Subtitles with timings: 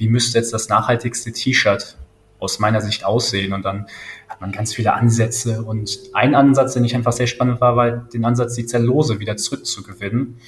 [0.00, 1.98] wie müsste jetzt das nachhaltigste T-Shirt
[2.38, 3.52] aus meiner Sicht aussehen?
[3.52, 3.86] Und dann
[4.28, 5.62] hat man ganz viele Ansätze.
[5.62, 9.36] Und ein Ansatz, den ich einfach sehr spannend war, war den Ansatz, die Zellulose wieder
[9.36, 10.38] zurückzugewinnen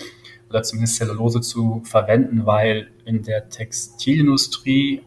[0.49, 5.03] oder zumindest Zellulose zu verwenden, weil in der Textilindustrie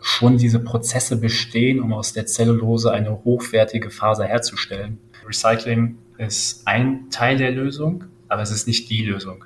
[0.00, 4.98] schon diese Prozesse bestehen, um aus der Zellulose eine hochwertige Faser herzustellen.
[5.26, 9.44] Recycling ist ein Teil der Lösung, aber es ist nicht die Lösung.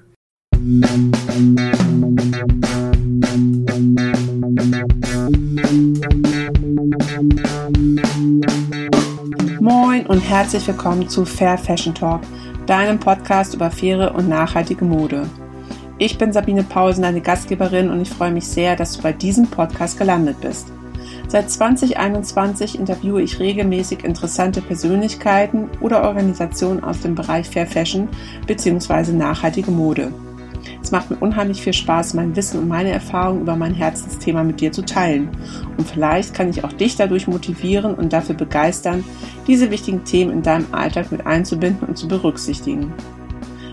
[10.29, 12.23] Herzlich willkommen zu Fair Fashion Talk,
[12.67, 15.29] deinem Podcast über faire und nachhaltige Mode.
[15.99, 19.49] Ich bin Sabine Pausen, deine Gastgeberin und ich freue mich sehr, dass du bei diesem
[19.49, 20.73] Podcast gelandet bist.
[21.29, 28.09] Seit 2021 interviewe ich regelmäßig interessante Persönlichkeiten oder Organisationen aus dem Bereich Fair Fashion
[28.47, 29.13] bzw.
[29.13, 30.13] nachhaltige Mode.
[30.83, 34.61] Es macht mir unheimlich viel Spaß, mein Wissen und meine Erfahrungen über mein Herzensthema mit
[34.61, 35.29] dir zu teilen.
[35.77, 39.05] Und vielleicht kann ich auch dich dadurch motivieren und dafür begeistern,
[39.47, 42.93] diese wichtigen Themen in deinem Alltag mit einzubinden und zu berücksichtigen.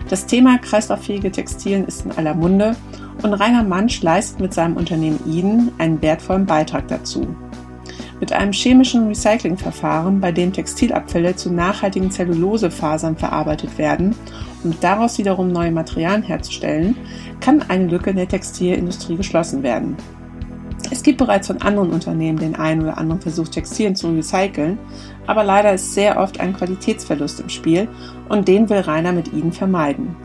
[0.08, 2.76] Das Thema kreislauffähige Textilien ist in aller Munde
[3.22, 7.36] und Rainer Mansch leistet mit seinem Unternehmen Eden einen wertvollen Beitrag dazu.
[8.20, 14.14] Mit einem chemischen Recyclingverfahren, bei dem Textilabfälle zu nachhaltigen Zellulosefasern verarbeitet werden,
[14.62, 16.96] um daraus wiederum neue Materialien herzustellen,
[17.40, 19.96] kann eine Lücke in der Textilindustrie geschlossen werden.
[20.90, 24.78] Es gibt bereits von anderen Unternehmen den einen oder anderen Versuch, Textilien zu recyceln,
[25.26, 27.88] aber leider ist sehr oft ein Qualitätsverlust im Spiel
[28.28, 30.16] und den will Rainer mit Ihnen vermeiden.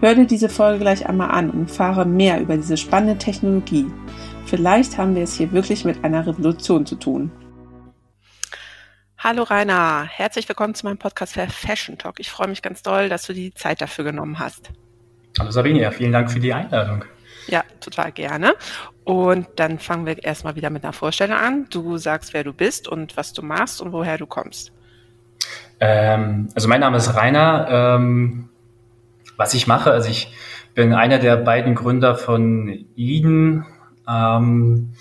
[0.00, 3.86] Hör dir diese Folge gleich einmal an und erfahre mehr über diese spannende Technologie.
[4.48, 7.30] Vielleicht haben wir es hier wirklich mit einer Revolution zu tun.
[9.18, 12.18] Hallo Rainer, herzlich willkommen zu meinem Podcast für Fashion Talk.
[12.18, 14.70] Ich freue mich ganz doll, dass du die Zeit dafür genommen hast.
[15.38, 17.04] Hallo Sabine, vielen Dank für die Einladung.
[17.48, 18.54] Ja, total gerne.
[19.04, 21.66] Und dann fangen wir erstmal wieder mit einer Vorstellung an.
[21.68, 24.72] Du sagst, wer du bist und was du machst und woher du kommst.
[25.78, 27.68] Ähm, also mein Name ist Rainer.
[27.70, 28.48] Ähm,
[29.36, 30.32] was ich mache, also ich
[30.74, 33.66] bin einer der beiden Gründer von Eden.
[34.08, 34.94] Ähm,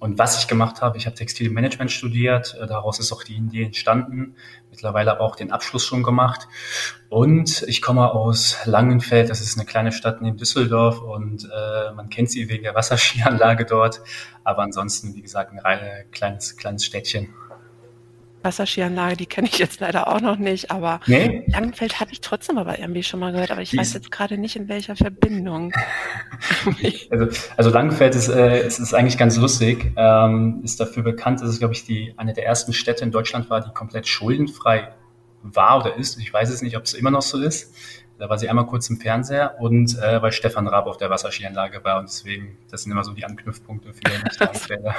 [0.00, 3.64] und was ich gemacht habe, ich habe Textilmanagement studiert, äh, daraus ist auch die Idee
[3.64, 4.36] entstanden,
[4.70, 6.46] mittlerweile aber auch den Abschluss schon gemacht.
[7.08, 12.10] Und ich komme aus Langenfeld, das ist eine kleine Stadt neben Düsseldorf und äh, man
[12.10, 14.00] kennt sie wegen der Wasserskianlage dort.
[14.44, 17.34] Aber ansonsten, wie gesagt, ein reines kleines, kleines Städtchen.
[18.48, 21.44] Wasserskianlage, die kenne ich jetzt leider auch noch nicht, aber nee?
[21.48, 24.38] Langenfeld hatte ich trotzdem aber irgendwie schon mal gehört, aber ich die weiß jetzt gerade
[24.38, 25.72] nicht, in welcher Verbindung.
[27.10, 27.26] also,
[27.56, 31.58] also Langenfeld ist, äh, ist, ist eigentlich ganz lustig, ähm, ist dafür bekannt, dass es,
[31.58, 34.88] glaube ich, die, eine der ersten Städte in Deutschland war, die komplett schuldenfrei
[35.42, 36.18] war oder ist.
[36.18, 37.74] Ich weiß es nicht, ob es immer noch so ist.
[38.18, 41.84] Da war sie einmal kurz im Fernseher und äh, weil Stefan Raab auf der Wasserskianlage
[41.84, 44.10] war und deswegen, das sind immer so die Anknüpfpunkte für die
[44.40, 44.94] Langenfelder.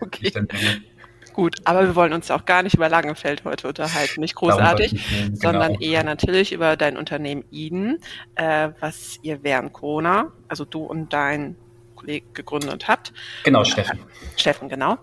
[0.00, 0.30] okay.
[1.34, 5.34] Gut, aber wir wollen uns auch gar nicht über Langenfeld heute unterhalten, nicht großartig, genau.
[5.34, 7.98] sondern eher natürlich über dein Unternehmen Eden,
[8.36, 11.56] äh, was ihr während Corona, also du und dein
[11.96, 13.12] Kollege gegründet habt.
[13.42, 13.98] Genau, Steffen.
[13.98, 14.96] Äh, Steffen, genau.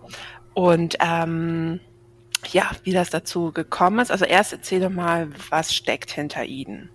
[0.54, 1.80] Und ähm,
[2.50, 4.10] ja, wie das dazu gekommen ist.
[4.10, 6.88] Also erst erzähl doch mal, was steckt hinter Eden?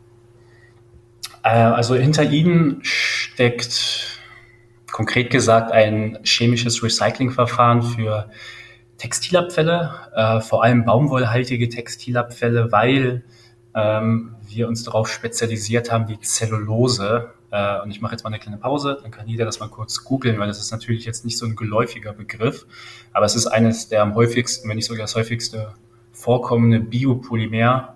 [1.44, 4.20] Äh, also hinter Eden steckt
[4.92, 8.32] konkret gesagt ein chemisches Recyclingverfahren für
[8.98, 13.24] Textilabfälle, äh, vor allem baumwollhaltige Textilabfälle, weil
[13.76, 17.32] ähm, wir uns darauf spezialisiert haben, die Zellulose.
[17.52, 20.04] Äh, und ich mache jetzt mal eine kleine Pause, dann kann jeder das mal kurz
[20.04, 22.66] googeln, weil das ist natürlich jetzt nicht so ein geläufiger Begriff,
[23.14, 25.74] aber es ist eines der am häufigsten, wenn nicht sogar das häufigste
[26.12, 27.96] vorkommende Biopolymer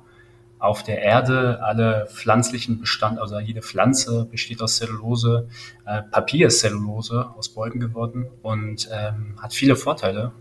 [0.60, 1.62] auf der Erde.
[1.64, 5.48] Alle pflanzlichen Bestand, also jede Pflanze besteht aus Zellulose.
[5.86, 10.32] Äh, Papier ist Zellulose aus Bäumen geworden und ähm, hat viele Vorteile.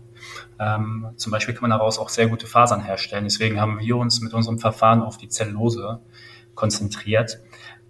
[0.59, 3.23] Ähm, zum Beispiel kann man daraus auch sehr gute Fasern herstellen.
[3.23, 5.99] Deswegen haben wir uns mit unserem Verfahren auf die Zellulose
[6.55, 7.39] konzentriert.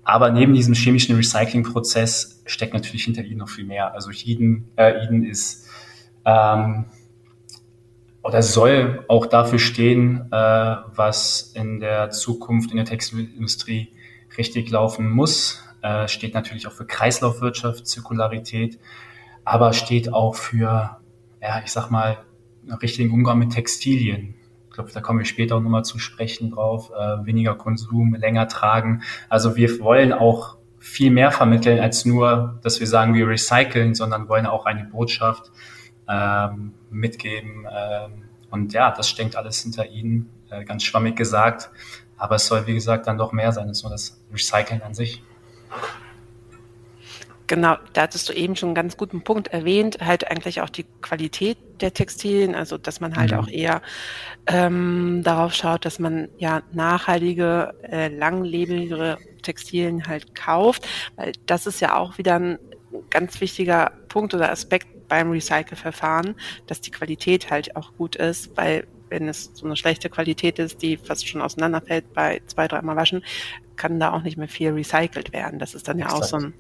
[0.03, 3.94] Aber neben diesem chemischen Recyclingprozess steckt natürlich hinter Eden noch viel mehr.
[3.94, 5.68] Also Eden, äh, Eden ist
[6.25, 6.86] ähm,
[8.24, 13.94] oder soll auch dafür stehen, äh, was in der Zukunft in der Textilindustrie
[14.38, 15.63] richtig laufen muss.
[15.81, 18.80] Äh, steht natürlich auch für Kreislaufwirtschaft, Zirkularität,
[19.44, 21.00] aber steht auch für
[21.41, 22.19] ja, ich sag mal,
[22.81, 24.35] richtigen Umgang mit Textilien.
[24.69, 26.91] Ich glaube, da kommen wir später auch nochmal zu sprechen drauf.
[26.91, 29.01] Äh, weniger Konsum, länger tragen.
[29.27, 34.29] Also wir wollen auch viel mehr vermitteln als nur, dass wir sagen, wir recyceln, sondern
[34.29, 35.51] wollen auch eine Botschaft
[36.07, 37.67] ähm, mitgeben.
[37.71, 41.69] Ähm, und ja, das steckt alles hinter ihnen, äh, ganz schwammig gesagt.
[42.17, 45.23] Aber es soll, wie gesagt, dann doch mehr sein als nur das Recyceln an sich.
[47.51, 50.86] Genau, da hattest du eben schon einen ganz guten Punkt erwähnt, halt eigentlich auch die
[51.01, 53.39] Qualität der Textilien, also dass man halt mhm.
[53.39, 53.81] auch eher
[54.48, 60.88] ähm, darauf schaut, dass man ja nachhaltige, äh, langlebigere Textilien halt kauft,
[61.18, 62.57] weil das ist ja auch wieder ein
[63.09, 66.36] ganz wichtiger Punkt oder Aspekt beim Recycle-Verfahren,
[66.68, 70.81] dass die Qualität halt auch gut ist, weil wenn es so eine schlechte Qualität ist,
[70.81, 73.25] die fast schon auseinanderfällt bei zwei, dreimal waschen,
[73.75, 75.59] kann da auch nicht mehr viel recycelt werden.
[75.59, 76.24] Das ist dann ja Exakt.
[76.24, 76.53] auch so ein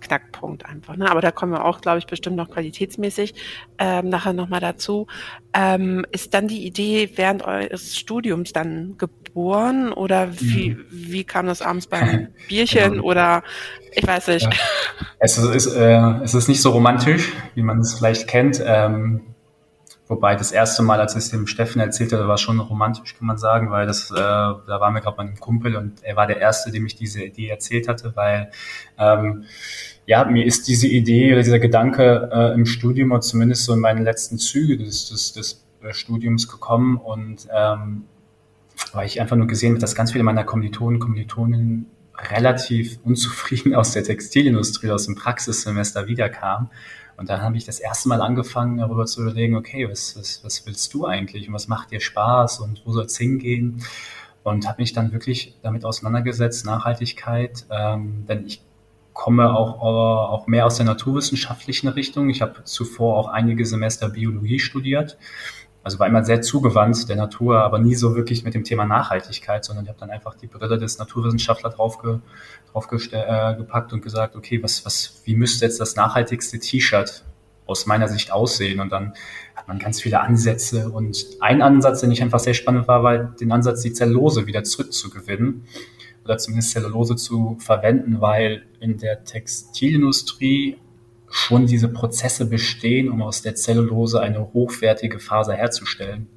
[0.00, 0.96] Knackpunkt einfach.
[0.96, 1.10] Ne?
[1.10, 3.34] Aber da kommen wir auch, glaube ich, bestimmt noch qualitätsmäßig
[3.78, 5.06] ähm, nachher nochmal dazu.
[5.52, 10.86] Ähm, ist dann die Idee während eures Studiums dann geboren oder wie, mhm.
[10.90, 13.04] wie kam das abends beim Bierchen genau.
[13.04, 13.42] oder
[13.92, 14.44] ich weiß nicht.
[14.44, 14.52] Ja.
[15.18, 18.62] Es, ist, äh, es ist nicht so romantisch, wie man es vielleicht kennt.
[18.64, 19.35] Ähm,
[20.08, 23.38] Wobei das erste Mal, als ich es dem Steffen erzählte, war schon romantisch, kann man
[23.38, 26.70] sagen, weil das, äh, da waren wir gerade einem Kumpel und er war der Erste,
[26.70, 28.50] dem ich diese Idee erzählt hatte, weil
[28.98, 29.44] ähm,
[30.06, 33.80] ja, mir ist diese Idee oder dieser Gedanke äh, im Studium oder zumindest so in
[33.80, 38.04] meinen letzten Zügen des, des, des äh, Studiums gekommen und ähm,
[38.92, 41.86] weil ich einfach nur gesehen habe, dass ganz viele meiner Kommilitonen, Kommilitonen
[42.16, 46.70] relativ unzufrieden aus der Textilindustrie, aus dem Praxissemester wiederkamen
[47.16, 50.66] und dann habe ich das erste Mal angefangen, darüber zu überlegen, okay, was, was, was
[50.66, 53.82] willst du eigentlich und was macht dir Spaß und wo soll es hingehen?
[54.42, 58.62] Und habe mich dann wirklich damit auseinandergesetzt, Nachhaltigkeit, ähm, denn ich
[59.12, 62.28] komme auch, auch mehr aus der naturwissenschaftlichen Richtung.
[62.28, 65.16] Ich habe zuvor auch einige Semester Biologie studiert
[65.86, 69.64] also war immer sehr zugewandt der Natur, aber nie so wirklich mit dem Thema Nachhaltigkeit,
[69.64, 72.20] sondern ich habe dann einfach die Brille des Naturwissenschaftlers draufge,
[72.76, 77.24] draufgepackt äh, und gesagt, okay, was, was, wie müsste jetzt das nachhaltigste T-Shirt
[77.66, 78.80] aus meiner Sicht aussehen?
[78.80, 79.14] Und dann
[79.54, 80.90] hat man ganz viele Ansätze.
[80.90, 84.64] Und ein Ansatz, den ich einfach sehr spannend war, war den Ansatz, die Zellulose wieder
[84.64, 85.64] zurückzugewinnen
[86.24, 90.78] oder zumindest Zellulose zu verwenden, weil in der Textilindustrie
[91.30, 96.28] schon diese Prozesse bestehen, um aus der Zellulose eine hochwertige Faser herzustellen.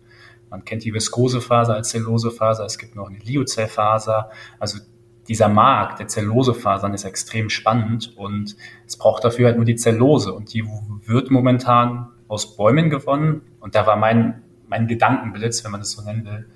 [0.49, 4.31] Man kennt die Viskosefaser als Zellulosefaser, es gibt noch eine Lyocellfaser.
[4.57, 4.79] Also
[5.29, 10.33] dieser Markt der Zellulosefasern ist extrem spannend und es braucht dafür halt nur die Zellulose
[10.33, 10.65] und die
[11.05, 16.01] wird momentan aus Bäumen gewonnen und da war mein, mein Gedankenblitz, wenn man das so
[16.01, 16.47] nennen will,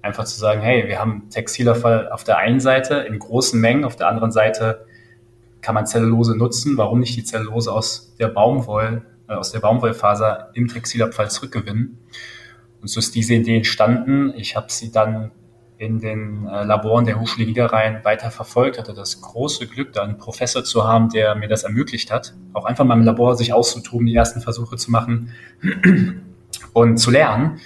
[0.00, 3.96] einfach zu sagen, hey, wir haben Textilabfall auf der einen Seite in großen Mengen, auf
[3.96, 4.86] der anderen Seite
[5.60, 6.76] kann man Zellulose nutzen.
[6.78, 11.98] Warum nicht die Zellulose aus der Baumwoll, äh, aus der Baumwollfaser im Textilabfall zurückgewinnen?
[12.80, 14.32] Und so ist diese Idee entstanden.
[14.36, 15.32] Ich habe sie dann
[15.80, 20.18] in den äh, Laboren der Hochschule Niederrhein weiter verfolgt, hatte das große Glück, da einen
[20.18, 24.06] Professor zu haben, der mir das ermöglicht hat, auch einfach mal im Labor sich auszutoben,
[24.06, 25.32] die ersten Versuche zu machen
[26.74, 27.60] und zu lernen.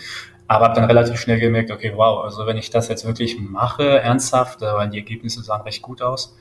[0.47, 3.99] Aber habe dann relativ schnell gemerkt, okay, wow, also wenn ich das jetzt wirklich mache,
[3.99, 6.37] ernsthaft, äh, weil die Ergebnisse sahen recht gut aus,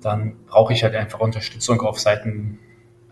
[0.00, 2.58] dann brauche ich halt einfach Unterstützung auf Seiten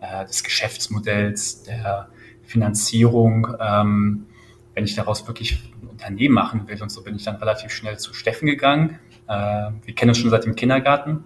[0.00, 2.08] äh, des Geschäftsmodells, der
[2.42, 4.26] Finanzierung, ähm,
[4.74, 5.62] wenn ich daraus wirklich
[6.00, 6.82] Unternehmen machen will.
[6.82, 8.98] Und so bin ich dann relativ schnell zu Steffen gegangen.
[9.28, 11.24] Äh, wir kennen uns schon seit dem Kindergarten.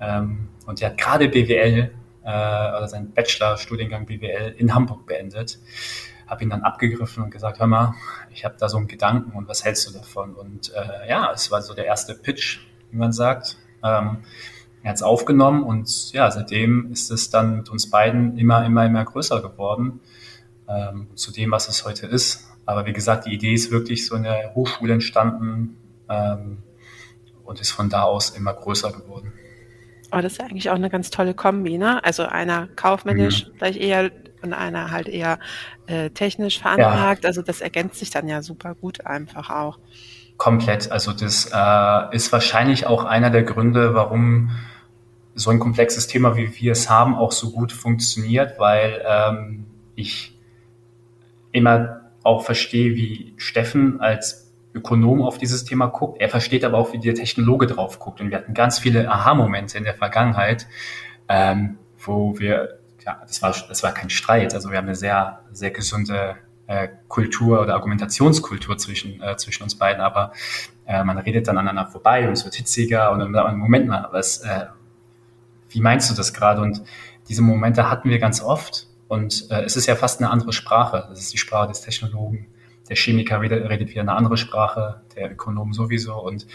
[0.00, 1.90] Ähm, und der hat gerade BWL
[2.22, 5.58] äh, oder seinen Bachelorstudiengang BWL in Hamburg beendet.
[6.26, 7.94] Habe ihn dann abgegriffen und gesagt, hör mal,
[8.32, 10.34] ich habe da so einen Gedanken und was hältst du davon?
[10.34, 12.60] Und äh, ja, es war so der erste Pitch,
[12.90, 13.56] wie man sagt.
[13.82, 14.18] Ähm,
[14.82, 18.86] er hat es aufgenommen und ja, seitdem ist es dann mit uns beiden immer, immer,
[18.86, 20.00] immer größer geworden
[20.68, 22.47] ähm, zu dem, was es heute ist.
[22.68, 26.58] Aber wie gesagt, die Idee ist wirklich so in der Hochschule entstanden ähm,
[27.46, 29.32] und ist von da aus immer größer geworden.
[30.12, 32.04] Oh, das ist ja eigentlich auch eine ganz tolle Kombi, ne?
[32.04, 33.52] Also einer kaufmännisch mhm.
[33.56, 34.10] vielleicht eher
[34.42, 35.38] und einer halt eher
[35.86, 37.24] äh, technisch veranlagt.
[37.24, 37.28] Ja.
[37.28, 39.78] Also das ergänzt sich dann ja super gut einfach auch.
[40.36, 40.92] Komplett.
[40.92, 44.50] Also das äh, ist wahrscheinlich auch einer der Gründe, warum
[45.34, 50.38] so ein komplexes Thema, wie wir es haben, auch so gut funktioniert, weil ähm, ich
[51.52, 56.20] immer auch verstehe, wie Steffen als Ökonom auf dieses Thema guckt.
[56.20, 58.20] Er versteht aber auch, wie der Technologe drauf guckt.
[58.20, 60.66] Und wir hatten ganz viele Aha-Momente in der Vergangenheit,
[61.28, 64.54] ähm, wo wir, ja, das war, das war kein Streit.
[64.54, 69.74] Also wir haben eine sehr, sehr gesunde äh, Kultur oder Argumentationskultur zwischen, äh, zwischen uns
[69.74, 70.32] beiden, aber
[70.86, 74.42] äh, man redet dann aneinander vorbei und es wird hitziger und dann, Moment mal, was,
[74.42, 74.66] äh,
[75.70, 76.60] wie meinst du das gerade?
[76.60, 76.82] Und
[77.30, 81.06] diese Momente hatten wir ganz oft und äh, es ist ja fast eine andere Sprache.
[81.08, 82.46] Das ist die Sprache des Technologen.
[82.88, 86.16] Der Chemiker redet, redet wieder eine andere Sprache, der Ökonom sowieso.
[86.22, 86.46] Und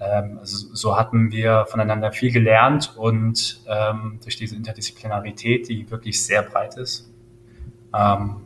[0.00, 6.24] ähm, also so hatten wir voneinander viel gelernt und ähm, durch diese Interdisziplinarität, die wirklich
[6.24, 7.12] sehr breit ist,
[7.94, 8.42] ähm,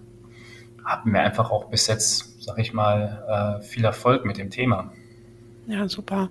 [0.84, 4.92] hatten wir einfach auch bis jetzt, sag ich mal, äh, viel Erfolg mit dem Thema.
[5.66, 6.30] Ja, super.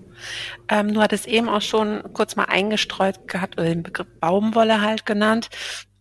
[0.67, 5.05] Ähm, du hattest eben auch schon kurz mal eingestreut gehabt oder den Begriff Baumwolle halt
[5.05, 5.49] genannt.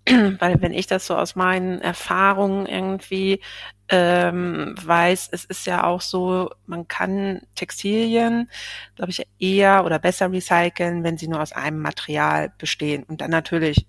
[0.38, 3.40] Weil wenn ich das so aus meinen Erfahrungen irgendwie
[3.88, 8.50] ähm, weiß, es ist ja auch so, man kann Textilien,
[8.96, 13.02] glaube ich, eher oder besser recyceln, wenn sie nur aus einem Material bestehen.
[13.04, 13.86] Und dann natürlich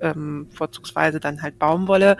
[0.00, 2.16] ähm, vorzugsweise dann halt Baumwolle,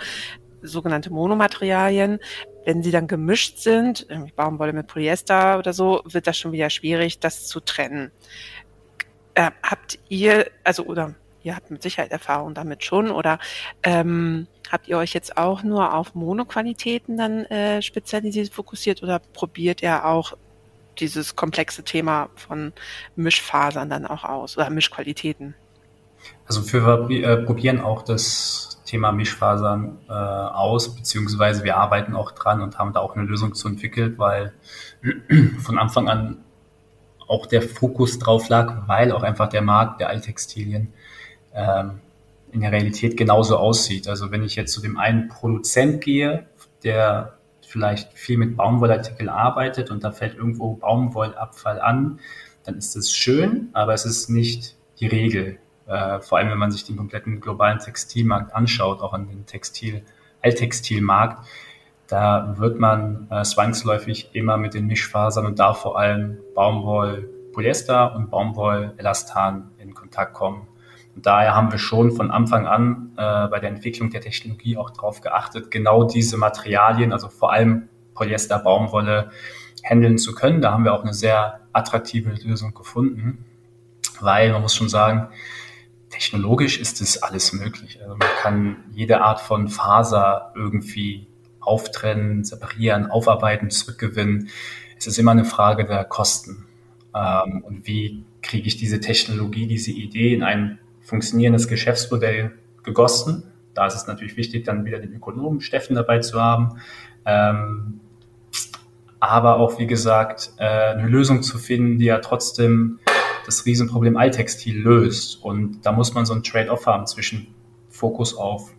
[0.62, 2.18] sogenannte Monomaterialien.
[2.64, 7.20] Wenn sie dann gemischt sind, Baumwolle mit Polyester oder so, wird das schon wieder schwierig,
[7.20, 8.10] das zu trennen.
[9.34, 13.38] Äh, habt ihr, also oder ihr habt mit Sicherheit Erfahrung damit schon, oder
[13.84, 19.82] ähm, habt ihr euch jetzt auch nur auf Monoqualitäten dann äh, spezialisiert, fokussiert oder probiert
[19.82, 20.36] ihr auch
[20.98, 22.72] dieses komplexe Thema von
[23.16, 25.54] Mischfasern dann auch aus oder Mischqualitäten?
[26.46, 32.60] Also wir äh, probieren auch das Thema Mischfasern äh, aus, beziehungsweise wir arbeiten auch dran
[32.60, 34.52] und haben da auch eine Lösung zu entwickelt, weil
[35.62, 36.44] von Anfang an
[37.26, 40.92] auch der Fokus drauf lag, weil auch einfach der Markt der Alttextilien
[41.54, 42.00] ähm,
[42.52, 44.08] in der Realität genauso aussieht.
[44.08, 46.46] Also wenn ich jetzt zu dem einen Produzent gehe,
[46.84, 47.34] der
[47.66, 52.20] vielleicht viel mit Baumwollartikel arbeitet und da fällt irgendwo Baumwollabfall an,
[52.64, 55.58] dann ist das schön, aber es ist nicht die Regel.
[55.86, 60.02] Äh, vor allem, wenn man sich den kompletten globalen Textilmarkt anschaut, auch an den Textil,
[60.42, 61.44] Alttextilmarkt,
[62.06, 68.14] da wird man äh, zwangsläufig immer mit den Mischfasern und da vor allem Baumwoll, Polyester
[68.14, 70.68] und Baumwoll, Elastan in Kontakt kommen.
[71.16, 75.20] Daher haben wir schon von Anfang an äh, bei der Entwicklung der Technologie auch darauf
[75.20, 79.30] geachtet, genau diese Materialien, also vor allem Polyester, Baumwolle,
[79.84, 80.60] handeln zu können.
[80.60, 83.44] Da haben wir auch eine sehr attraktive Lösung gefunden,
[84.20, 85.28] weil man muss schon sagen,
[86.10, 88.00] technologisch ist es alles möglich.
[88.00, 91.26] Also man kann jede Art von Faser irgendwie
[91.60, 94.48] auftrennen, separieren, aufarbeiten, zurückgewinnen.
[94.98, 96.66] Es ist immer eine Frage der Kosten.
[97.14, 103.44] Ähm, und wie kriege ich diese Technologie, diese Idee in ein funktionierendes Geschäftsmodell gegossen?
[103.74, 106.80] Da ist es natürlich wichtig, dann wieder den Ökonomen Steffen dabei zu haben.
[107.24, 108.00] Ähm,
[109.20, 112.98] aber auch, wie gesagt, äh, eine Lösung zu finden, die ja trotzdem
[113.46, 115.42] das Riesenproblem Alltextil löst.
[115.42, 117.54] Und da muss man so ein Trade-off haben zwischen
[117.88, 118.72] Fokus auf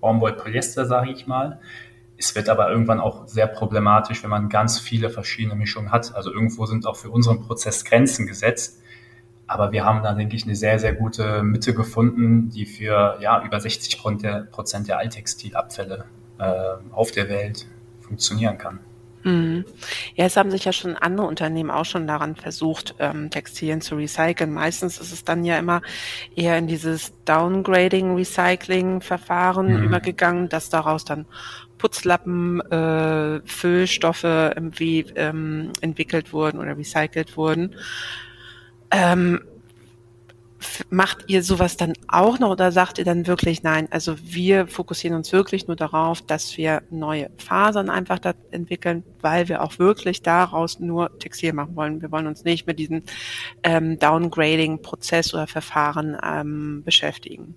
[0.00, 1.60] Baumwoll-Polyester, sage ich mal.
[2.16, 6.14] Es wird aber irgendwann auch sehr problematisch, wenn man ganz viele verschiedene Mischungen hat.
[6.14, 8.79] Also irgendwo sind auch für unseren Prozess Grenzen gesetzt.
[9.50, 13.42] Aber wir haben da, denke ich, eine sehr, sehr gute Mitte gefunden, die für ja,
[13.44, 16.04] über 60 Prozent der Alltextilabfälle
[16.38, 16.52] äh,
[16.92, 17.66] auf der Welt
[18.00, 18.78] funktionieren kann.
[19.24, 19.64] Mhm.
[20.14, 23.96] Ja, es haben sich ja schon andere Unternehmen auch schon daran versucht, ähm, Textilien zu
[23.96, 24.52] recyceln.
[24.52, 25.82] Meistens ist es dann ja immer
[26.36, 29.82] eher in dieses Downgrading-Recycling-Verfahren mhm.
[29.82, 31.26] übergegangen, dass daraus dann
[31.76, 37.74] Putzlappen, äh, Füllstoffe irgendwie ähm, entwickelt wurden oder recycelt wurden.
[38.90, 39.40] Ähm,
[40.90, 43.88] macht ihr sowas dann auch noch oder sagt ihr dann wirklich nein?
[43.90, 49.48] Also wir fokussieren uns wirklich nur darauf, dass wir neue Fasern einfach da entwickeln, weil
[49.48, 52.02] wir auch wirklich daraus nur Textil machen wollen.
[52.02, 53.02] Wir wollen uns nicht mit diesem
[53.62, 57.54] ähm, Downgrading-Prozess oder Verfahren ähm, beschäftigen.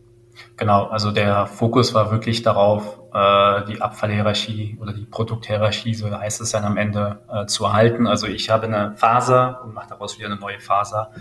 [0.58, 6.42] Genau, also der Fokus war wirklich darauf, äh, die Abfallhierarchie oder die Produkthierarchie, so heißt
[6.42, 8.08] es dann am Ende, äh, zu erhalten.
[8.08, 11.12] Also ich habe eine Faser und mache daraus wieder eine neue Faser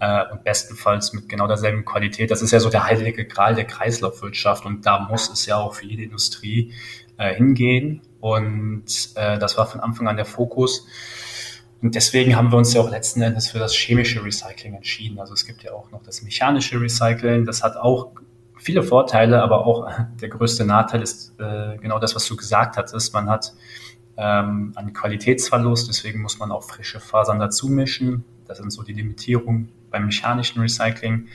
[0.00, 2.30] äh, und bestenfalls mit genau derselben Qualität.
[2.30, 5.74] Das ist ja so der heilige Gral der Kreislaufwirtschaft und da muss es ja auch
[5.74, 6.72] für jede Industrie
[7.16, 8.02] äh, hingehen.
[8.20, 8.84] Und
[9.14, 10.86] äh, das war von Anfang an der Fokus.
[11.80, 15.20] Und deswegen haben wir uns ja auch letzten Endes für das chemische Recycling entschieden.
[15.20, 17.44] Also es gibt ja auch noch das mechanische Recycling.
[17.44, 18.12] Das hat auch
[18.58, 23.14] viele Vorteile, aber auch der größte Nachteil ist äh, genau das, was du gesagt hattest.
[23.14, 23.54] Man hat
[24.16, 28.24] ähm, einen Qualitätsverlust, deswegen muss man auch frische Fasern dazu mischen.
[28.46, 31.28] Das sind so die Limitierungen beim mechanischen Recycling.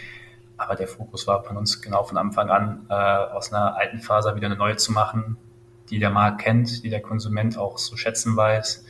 [0.57, 4.35] Aber der Fokus war von uns genau von Anfang an, äh, aus einer alten Faser
[4.35, 5.37] wieder eine neue zu machen,
[5.89, 8.85] die der Markt kennt, die der Konsument auch zu schätzen weiß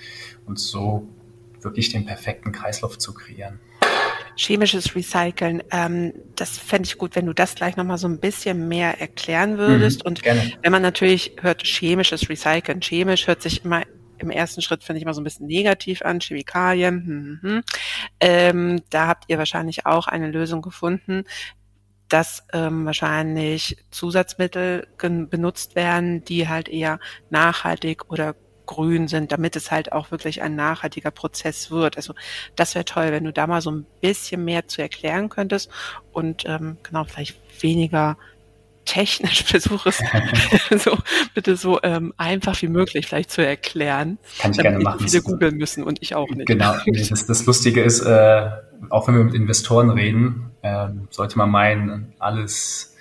[0.46, 1.08] und so
[1.62, 3.60] wirklich den perfekten Kreislauf zu kreieren.
[4.36, 8.68] Chemisches Recyceln, ähm, das fände ich gut, wenn du das gleich nochmal so ein bisschen
[8.68, 10.04] mehr erklären würdest.
[10.04, 10.52] Mhm, und gerne.
[10.62, 13.84] wenn man natürlich hört, chemisches Recyceln, chemisch hört sich immer
[14.20, 17.06] im ersten Schritt finde ich immer so ein bisschen negativ an, Chemikalien.
[17.06, 17.64] Hm, hm, hm.
[18.20, 21.26] Ähm, da habt ihr wahrscheinlich auch eine Lösung gefunden,
[22.10, 27.00] dass ähm, wahrscheinlich Zusatzmittel benutzt werden, die halt eher
[27.30, 31.98] nachhaltig oder grün sind, damit es halt auch wirklich ein nachhaltiger Prozess wird.
[31.98, 32.14] Also
[32.56, 35.70] das wäre toll, wenn du da mal so ein bisschen mehr zu erklären könntest
[36.12, 38.18] und ähm, genau vielleicht weniger
[38.86, 40.02] technisch versuche es
[40.84, 40.98] so,
[41.34, 44.18] bitte so ähm, einfach wie möglich vielleicht zu erklären.
[44.40, 45.08] Kann ich gerne machen.
[45.08, 46.48] Viele googeln müssen und ich auch nicht.
[46.48, 46.76] Genau.
[47.10, 48.50] Das, das Lustige ist, äh,
[48.90, 52.93] auch wenn wir mit Investoren reden, äh, sollte man meinen, alles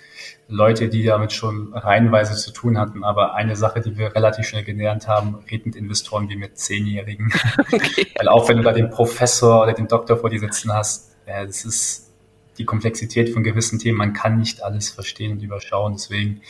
[0.53, 3.05] Leute, die damit schon reihenweise zu tun hatten.
[3.05, 7.33] Aber eine Sache, die wir relativ schnell gelernt haben, red mit Investoren wie mit Zehnjährigen.
[7.73, 8.07] Okay.
[8.17, 11.47] Weil auch wenn du da den Professor oder den Doktor vor dir sitzen hast, äh,
[11.47, 12.13] das ist
[12.59, 13.99] die Komplexität von gewissen Themen.
[13.99, 15.95] Man kann nicht alles verstehen und überschauen.
[15.95, 16.43] Deswegen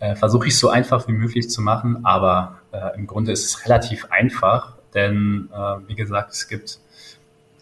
[0.00, 2.04] äh, versuche ich es so einfach wie möglich zu machen.
[2.04, 6.80] Aber äh, im Grunde ist es relativ einfach, denn äh, wie gesagt, es gibt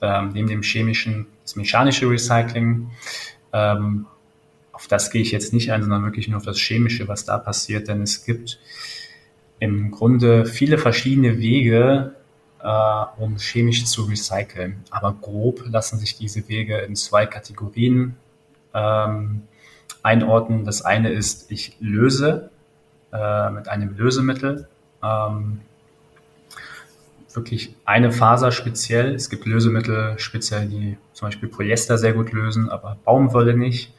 [0.00, 2.90] ähm, neben dem chemischen das mechanische Recycling.
[3.52, 4.06] Ähm,
[4.76, 7.38] auf das gehe ich jetzt nicht ein, sondern wirklich nur auf das Chemische, was da
[7.38, 8.58] passiert, denn es gibt
[9.58, 12.12] im Grunde viele verschiedene Wege,
[12.62, 14.84] äh, um chemisch zu recyceln.
[14.90, 18.16] Aber grob lassen sich diese Wege in zwei Kategorien
[18.74, 19.44] ähm,
[20.02, 20.66] einordnen.
[20.66, 22.50] Das eine ist, ich löse
[23.14, 24.68] äh, mit einem Lösemittel
[25.02, 25.62] ähm,
[27.32, 29.14] wirklich eine Faser speziell.
[29.14, 33.95] Es gibt Lösemittel speziell, die zum Beispiel Polyester sehr gut lösen, aber Baumwolle nicht.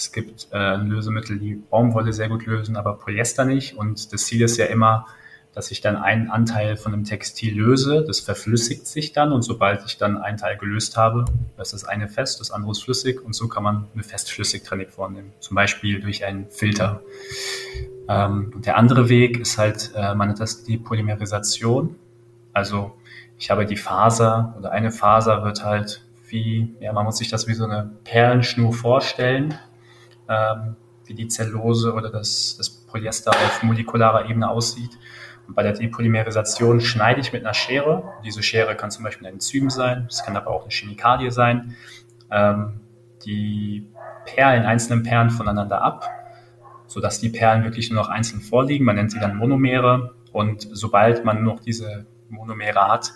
[0.00, 3.76] Es gibt äh, Lösemittel, die Baumwolle sehr gut lösen, aber Polyester nicht.
[3.76, 5.06] Und das Ziel ist ja immer,
[5.52, 9.84] dass ich dann einen Anteil von einem Textil löse, das verflüssigt sich dann und sobald
[9.84, 11.26] ich dann einen Teil gelöst habe,
[11.58, 15.32] das ist eine fest, das andere ist flüssig und so kann man eine Festflüssigtrennung vornehmen,
[15.40, 17.02] zum Beispiel durch einen Filter.
[18.08, 21.96] Ähm, und der andere Weg ist halt, äh, man nennt das die Polymerisation.
[22.54, 22.96] Also
[23.38, 27.48] ich habe die Faser oder eine Faser wird halt wie, ja, man muss sich das
[27.48, 29.58] wie so eine Perlenschnur vorstellen
[30.30, 34.96] ähm, wie die Zellulose oder das, das Polyester auf molekularer Ebene aussieht.
[35.46, 38.04] Und bei der Depolymerisation schneide ich mit einer Schere.
[38.24, 41.74] Diese Schere kann zum Beispiel ein Enzym sein, es kann aber auch eine Chemikalie sein.
[42.30, 42.80] Ähm,
[43.24, 43.88] die
[44.24, 46.08] Perlen, einzelnen Perlen voneinander ab,
[46.86, 48.84] sodass die Perlen wirklich nur noch einzeln vorliegen.
[48.84, 50.14] Man nennt sie dann Monomere.
[50.32, 53.12] Und sobald man noch diese Monomere hat,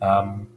[0.00, 0.48] ähm,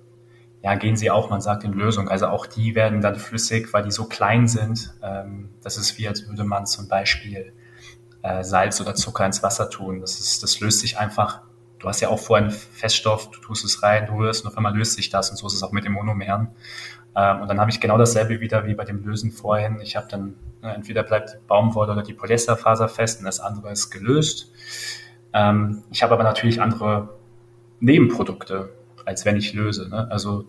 [0.64, 2.08] ja, gehen sie auch, man sagt, in Lösung.
[2.08, 4.94] Also auch die werden dann flüssig, weil die so klein sind.
[5.04, 7.52] Ähm, das ist wie, als würde man zum Beispiel
[8.22, 10.00] äh, Salz oder Zucker ins Wasser tun.
[10.00, 11.42] Das, ist, das löst sich einfach.
[11.80, 14.58] Du hast ja auch vorher einen Feststoff, du tust es rein, du rührst und auf
[14.58, 16.48] einmal löst sich das und so ist es auch mit den Monomeren.
[17.14, 19.82] Ähm, und dann habe ich genau dasselbe wieder wie bei dem Lösen vorhin.
[19.82, 23.70] Ich habe dann, ne, entweder bleibt die Baumwolle oder die Polyesterfaser fest und das andere
[23.74, 24.50] ist gelöst.
[25.34, 27.10] Ähm, ich habe aber natürlich andere
[27.82, 28.70] Nebenprodukte
[29.06, 29.90] als wenn ich löse.
[29.90, 30.10] Ne?
[30.10, 30.46] Also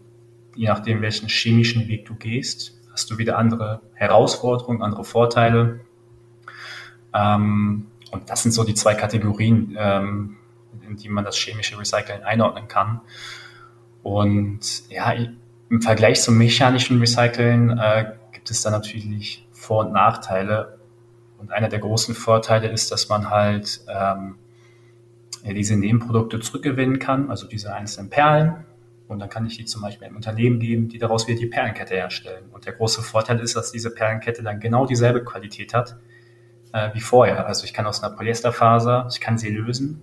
[0.55, 5.81] je nachdem, welchen chemischen Weg du gehst, hast du wieder andere Herausforderungen, andere Vorteile.
[7.13, 10.37] Ähm, und das sind so die zwei Kategorien, ähm,
[10.87, 13.01] in die man das chemische Recycling einordnen kann.
[14.03, 15.13] Und ja,
[15.71, 20.79] im Vergleich zum mechanischen Recycling äh, gibt es da natürlich Vor- und Nachteile.
[21.39, 24.37] Und einer der großen Vorteile ist, dass man halt ähm,
[25.53, 28.65] diese Nebenprodukte zurückgewinnen kann, also diese einzelnen Perlen.
[29.07, 31.95] Und dann kann ich die zum Beispiel einem Unternehmen geben, die daraus wieder die Perlenkette
[31.95, 32.45] herstellen.
[32.53, 35.97] Und der große Vorteil ist, dass diese Perlenkette dann genau dieselbe Qualität hat
[36.73, 37.47] äh, wie vorher.
[37.47, 40.03] Also ich kann aus einer Polyesterfaser, ich kann sie lösen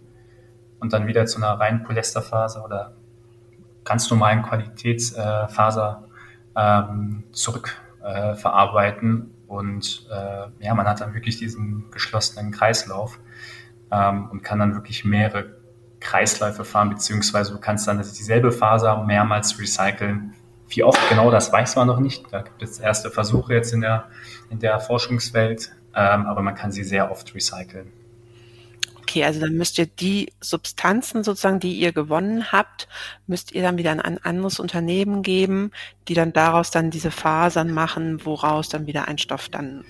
[0.79, 2.93] und dann wieder zu einer reinen Polyesterfaser oder
[3.83, 6.07] ganz normalen Qualitätsfaser
[6.55, 9.21] äh, ähm, zurückverarbeiten.
[9.21, 10.07] Äh, und
[10.61, 13.19] ja, man hat dann wirklich diesen geschlossenen Kreislauf
[13.91, 15.61] ähm, und kann dann wirklich mehrere
[16.01, 20.33] Kreisläufe fahren, beziehungsweise du kannst dann dieselbe Faser mehrmals recyceln.
[20.67, 22.25] Wie oft genau, das weiß man noch nicht.
[22.31, 24.07] Da gibt es erste Versuche jetzt in der,
[24.49, 27.91] in der Forschungswelt, ähm, aber man kann sie sehr oft recyceln.
[29.01, 32.87] Okay, also dann müsst ihr die Substanzen sozusagen, die ihr gewonnen habt,
[33.27, 35.71] müsst ihr dann wieder an ein anderes Unternehmen geben,
[36.07, 39.83] die dann daraus dann diese Fasern machen, woraus dann wieder ein Stoff dann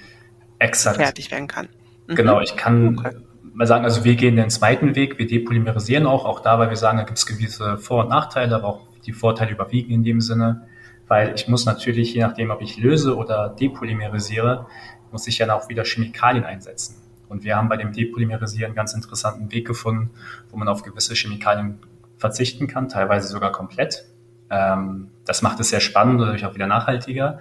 [0.58, 0.98] Exakt.
[0.98, 1.70] fertig werden kann.
[2.08, 2.16] Mhm.
[2.16, 3.16] Genau, ich kann okay
[3.54, 6.78] mal sagen, also wir gehen den zweiten Weg, wir depolymerisieren auch, auch da, weil wir
[6.78, 10.22] sagen, da gibt es gewisse Vor- und Nachteile, aber auch die Vorteile überwiegen in dem
[10.22, 10.68] Sinne,
[11.08, 14.68] weil ich muss natürlich, je nachdem, ob ich löse oder depolymerisiere,
[15.12, 16.96] muss ich ja auch wieder Chemikalien einsetzen.
[17.28, 20.12] Und wir haben bei dem Depolymerisieren einen ganz interessanten Weg gefunden,
[20.50, 21.80] wo man auf gewisse Chemikalien
[22.18, 24.06] verzichten kann, teilweise sogar komplett.
[24.50, 27.40] Ähm, das macht es sehr spannend und natürlich auch wieder nachhaltiger.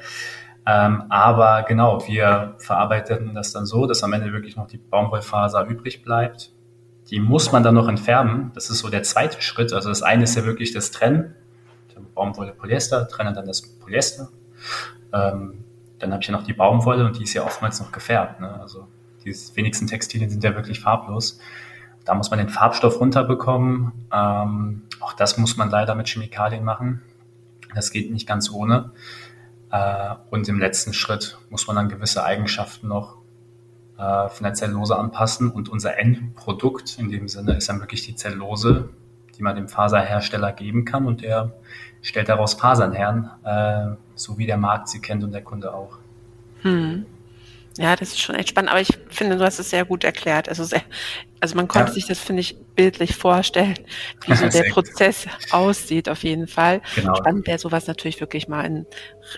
[0.66, 5.66] Ähm, aber genau, wir verarbeiten das dann so, dass am Ende wirklich noch die Baumwollfaser
[5.66, 6.52] übrig bleibt.
[7.10, 8.52] Die muss man dann noch entfärben.
[8.54, 9.72] Das ist so der zweite Schritt.
[9.72, 11.34] Also das eine ist ja wirklich das Trennen.
[12.14, 14.28] Baumwolle, Polyester, trenne dann das Polyester.
[15.12, 15.64] Ähm,
[15.98, 18.40] dann habe ich ja noch die Baumwolle und die ist ja oftmals noch gefärbt.
[18.40, 18.60] Ne?
[18.60, 18.86] Also
[19.24, 21.38] die wenigsten Textilien sind ja wirklich farblos.
[22.04, 23.92] Da muss man den Farbstoff runterbekommen.
[24.12, 27.02] Ähm, auch das muss man leider mit Chemikalien machen.
[27.74, 28.90] Das geht nicht ganz ohne.
[29.70, 33.16] Äh, und im letzten Schritt muss man dann gewisse Eigenschaften noch
[33.98, 38.14] äh, von der Zellulose anpassen und unser Endprodukt in dem Sinne ist dann wirklich die
[38.14, 38.88] Zellulose,
[39.36, 41.52] die man dem Faserhersteller geben kann und der
[42.02, 45.98] stellt daraus Fasern her, äh, so wie der Markt sie kennt und der Kunde auch.
[46.62, 47.06] Hm.
[47.78, 50.48] Ja, das ist schon echt spannend, aber ich finde, du hast es sehr gut erklärt.
[50.48, 50.82] Also, sehr,
[51.40, 51.94] also man konnte ja.
[51.94, 53.78] sich das, finde ich, bildlich vorstellen,
[54.26, 56.82] wie so der Prozess aussieht, auf jeden Fall.
[56.96, 57.14] Genau.
[57.14, 58.86] Spannend wäre sowas natürlich wirklich mal in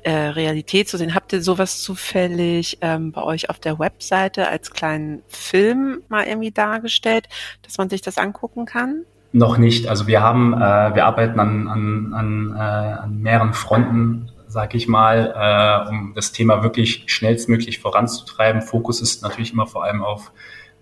[0.05, 1.15] äh, Realität zu sehen.
[1.15, 6.53] Habt ihr sowas zufällig ähm, bei euch auf der Webseite als kleinen Film mal irgendwie
[6.53, 7.29] dargestellt,
[7.63, 9.05] dass man sich das angucken kann?
[9.33, 9.89] Noch nicht.
[9.89, 14.87] Also wir haben, äh, wir arbeiten an, an, an, äh, an mehreren Fronten sag ich
[14.87, 18.61] mal, äh, um das Thema wirklich schnellstmöglich voranzutreiben.
[18.61, 20.31] Fokus ist natürlich immer vor allem auf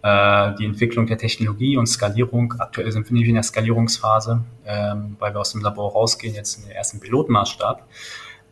[0.03, 2.55] äh, die Entwicklung der Technologie und Skalierung.
[2.59, 6.65] Aktuell sind wir in der Skalierungsphase, ähm, weil wir aus dem Labor rausgehen, jetzt in
[6.65, 7.87] den ersten Pilotmaßstab.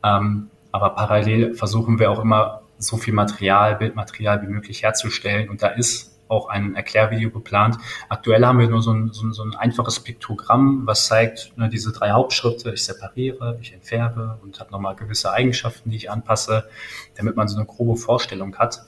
[0.04, 5.48] Ähm, aber parallel versuchen wir auch immer so viel Material, Bildmaterial wie möglich herzustellen.
[5.48, 7.76] Und da ist auch ein Erklärvideo geplant.
[8.08, 11.68] Aktuell haben wir nur so ein, so ein, so ein einfaches Piktogramm, was zeigt ne,
[11.68, 12.72] diese drei Hauptschritte.
[12.72, 16.68] Ich separiere, ich entfärbe und habe nochmal gewisse Eigenschaften, die ich anpasse,
[17.16, 18.82] damit man so eine grobe Vorstellung hat.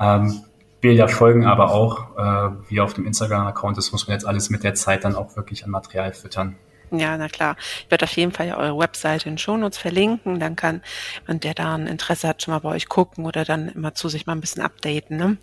[0.00, 0.44] Ähm,
[0.80, 3.76] Bilder folgen aber auch, äh, wie auf dem Instagram-Account.
[3.76, 6.56] Das muss man jetzt alles mit der Zeit dann auch wirklich an Material füttern.
[6.90, 7.56] Ja, na klar.
[7.84, 10.40] Ich werde auf jeden Fall ja eure Webseite in Shownotes verlinken.
[10.40, 10.82] Dann kann
[11.26, 14.08] man, der da ein Interesse hat, schon mal bei euch gucken oder dann immer zu
[14.08, 15.16] sich mal ein bisschen updaten.
[15.16, 15.36] Ne?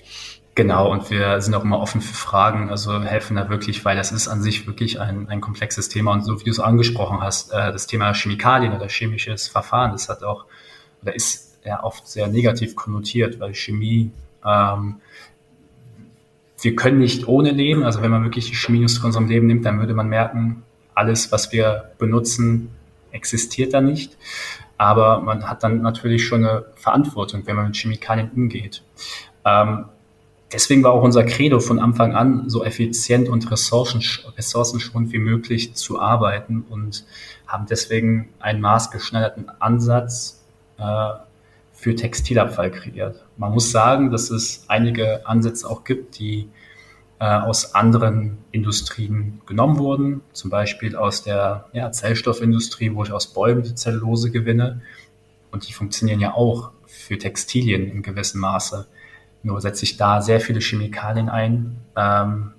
[0.56, 4.14] Genau, und wir sind auch immer offen für Fragen, also helfen da wirklich, weil das
[4.14, 6.14] ist an sich wirklich ein, ein komplexes Thema.
[6.14, 10.08] Und so wie du es angesprochen hast, äh, das Thema Chemikalien oder chemisches Verfahren, das
[10.08, 10.46] hat auch,
[11.02, 14.12] oder ist ja oft sehr negativ konnotiert, weil Chemie,
[14.46, 15.02] ähm,
[16.62, 17.84] wir können nicht ohne leben.
[17.84, 20.64] Also wenn man wirklich die Chemie aus unserem Leben nimmt, dann würde man merken,
[20.94, 22.70] alles, was wir benutzen,
[23.12, 24.18] existiert da nicht.
[24.78, 28.84] Aber man hat dann natürlich schon eine Verantwortung, wenn man mit Chemikalien umgeht.
[29.44, 29.86] Ähm,
[30.56, 36.00] Deswegen war auch unser Credo von Anfang an, so effizient und ressourcenschonend wie möglich zu
[36.00, 37.04] arbeiten und
[37.46, 40.46] haben deswegen einen maßgeschneiderten Ansatz
[40.78, 41.10] äh,
[41.74, 43.26] für Textilabfall kreiert.
[43.36, 46.48] Man muss sagen, dass es einige Ansätze auch gibt, die
[47.20, 53.28] äh, aus anderen Industrien genommen wurden, zum Beispiel aus der ja, Zellstoffindustrie, wo ich aus
[53.28, 54.82] Bäumen die Zellulose gewinne.
[55.52, 58.88] Und die funktionieren ja auch für Textilien in gewissem Maße.
[59.46, 62.54] Nur setze ich da sehr viele Chemikalien ein, ähm,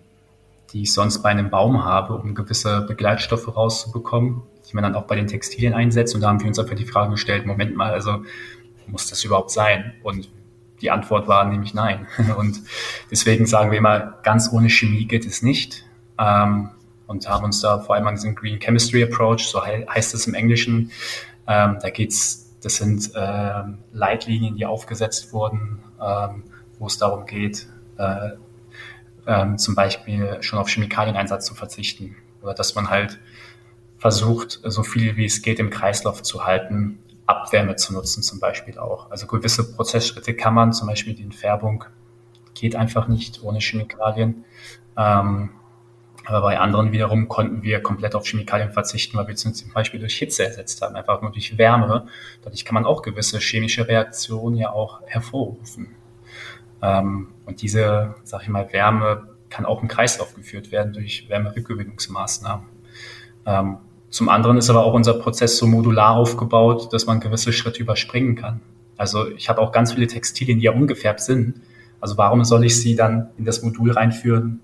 [0.73, 5.03] die ich sonst bei einem Baum habe, um gewisse Begleitstoffe rauszubekommen, die man dann auch
[5.03, 6.15] bei den Textilien einsetzt.
[6.15, 8.23] Und da haben wir uns einfach die Frage gestellt, Moment mal, also
[8.87, 9.95] muss das überhaupt sein?
[10.05, 10.31] Und
[10.81, 12.07] die Antwort war nämlich nein.
[12.39, 12.61] Und
[13.11, 15.85] deswegen sagen wir immer, ganz ohne Chemie geht es nicht.
[16.21, 16.71] Ähm,
[17.09, 20.35] und haben uns da vor allem an diesen Green Chemistry Approach, so heißt es im
[20.35, 20.91] Englischen,
[21.47, 26.43] ähm, da geht's, das sind ähm, Leitlinien, die aufgesetzt wurden, ähm,
[26.79, 27.67] wo es darum geht,
[27.99, 28.31] äh,
[29.27, 33.19] ähm, zum Beispiel schon auf Chemikalieneinsatz zu verzichten oder dass man halt
[33.99, 38.79] versucht, so viel wie es geht im Kreislauf zu halten, Abwärme zu nutzen zum Beispiel
[38.79, 39.11] auch.
[39.11, 41.85] Also gewisse Prozessschritte kann man, zum Beispiel die Entfärbung,
[42.55, 44.45] geht einfach nicht ohne Chemikalien.
[44.97, 45.51] Ähm,
[46.25, 50.17] aber bei anderen wiederum konnten wir komplett auf Chemikalien verzichten, weil wir zum Beispiel durch
[50.17, 52.07] Hitze ersetzt haben, einfach nur durch Wärme.
[52.43, 55.95] Dadurch kann man auch gewisse chemische Reaktionen ja auch hervorrufen.
[56.87, 62.67] Ähm, und diese, sag ich mal, Wärme kann auch im Kreislauf geführt werden durch Wärmerückgewinnungsmaßnahmen.
[63.45, 67.81] Ähm, zum anderen ist aber auch unser Prozess so modular aufgebaut, dass man gewisse Schritte
[67.81, 68.61] überspringen kann.
[68.97, 71.61] Also ich habe auch ganz viele Textilien, die ja ungefärbt sind.
[72.01, 74.61] Also warum soll ich sie dann in das Modul reinführen,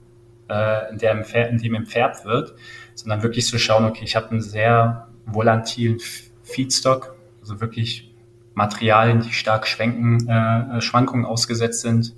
[0.49, 2.55] äh, in, der, in dem entfärbt wird,
[2.95, 5.99] sondern wirklich zu so schauen, okay, ich habe einen sehr volatilen
[6.43, 8.12] Feedstock, also wirklich
[8.55, 12.15] Materialien, die stark schwenken, äh, Schwankungen ausgesetzt sind,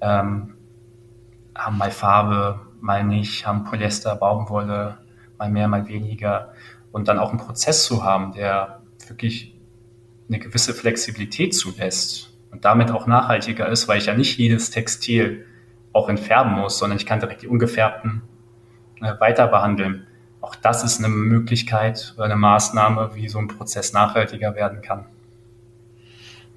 [0.00, 0.54] ähm,
[1.54, 4.98] haben mal Farbe, mal nicht, haben Polyester, Baumwolle,
[5.38, 6.52] mal mehr, mal weniger.
[6.92, 9.54] Und dann auch einen Prozess zu haben, der wirklich
[10.28, 15.46] eine gewisse Flexibilität zulässt und damit auch nachhaltiger ist, weil ich ja nicht jedes Textil
[15.92, 18.22] auch entfärben muss, sondern ich kann direkt die ungefärbten
[19.00, 20.06] äh, weiter behandeln.
[20.40, 25.04] Auch das ist eine Möglichkeit oder eine Maßnahme, wie so ein Prozess nachhaltiger werden kann.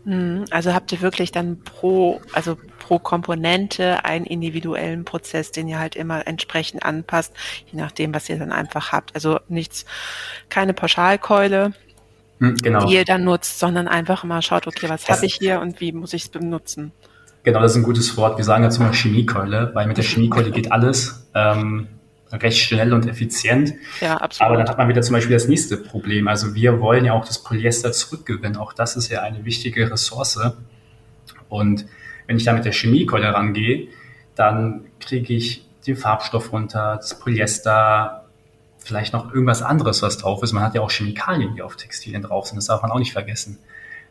[0.06, 0.46] Mhm.
[0.50, 5.96] Also habt ihr wirklich dann pro, also pro Komponente einen individuellen Prozess, den ihr halt
[5.96, 7.34] immer entsprechend anpasst,
[7.72, 9.16] je nachdem, was ihr dann einfach habt.
[9.16, 9.86] Also nichts,
[10.50, 11.74] keine Pauschalkeule,
[12.40, 12.86] hm, genau.
[12.86, 15.92] die ihr dann nutzt, sondern einfach mal schaut, okay, was habe ich hier und wie
[15.92, 16.92] muss ich es benutzen.
[17.44, 18.38] Genau, das ist ein gutes Wort.
[18.38, 21.28] Wir sagen jetzt immer Chemiekeule, weil mit der Chemiekeule geht alles.
[21.36, 21.88] Ähm,
[22.34, 23.74] recht schnell und effizient.
[24.02, 24.48] Ja, absolut.
[24.48, 26.28] Aber dann hat man wieder zum Beispiel das nächste Problem.
[26.28, 28.58] Also wir wollen ja auch das Polyester zurückgewinnen.
[28.58, 30.40] Auch das ist ja eine wichtige Ressource.
[31.50, 31.86] Und
[32.28, 33.88] wenn ich da mit der Chemiekeule rangehe,
[34.36, 38.26] dann kriege ich den Farbstoff runter, das Polyester,
[38.78, 40.54] vielleicht noch irgendwas anderes, was drauf ist.
[40.54, 43.14] Man hat ja auch Chemikalien, die auf Textilien drauf sind, das darf man auch nicht
[43.14, 43.60] vergessen.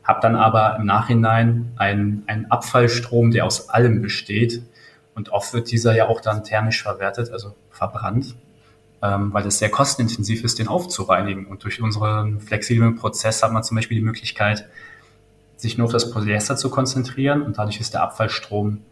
[0.04, 4.62] Hab dann aber im Nachhinein einen, einen Abfallstrom, der aus allem besteht.
[5.14, 8.34] Und oft wird dieser ja auch dann thermisch verwertet, also verbrannt,
[9.02, 11.46] ähm, weil es sehr kostenintensiv ist, den aufzureinigen.
[11.46, 14.68] Und durch unseren flexiblen Prozess hat man zum Beispiel die Möglichkeit,
[15.56, 18.82] sich nur auf das Polyester zu konzentrieren und dadurch ist der Abfallstrom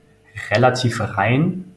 [0.50, 1.72] relativ rein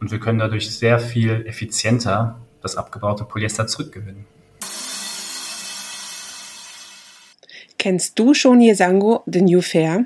[0.00, 4.26] und wir können dadurch sehr viel effizienter das abgebaute Polyester zurückgewinnen.
[7.78, 10.04] Kennst du schon Yesango, The New Fair?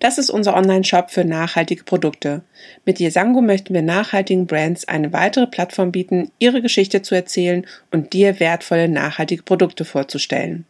[0.00, 2.42] Das ist unser Online-Shop für nachhaltige Produkte.
[2.84, 8.12] Mit Yesango möchten wir nachhaltigen Brands eine weitere Plattform bieten, ihre Geschichte zu erzählen und
[8.12, 10.64] dir wertvolle nachhaltige Produkte vorzustellen.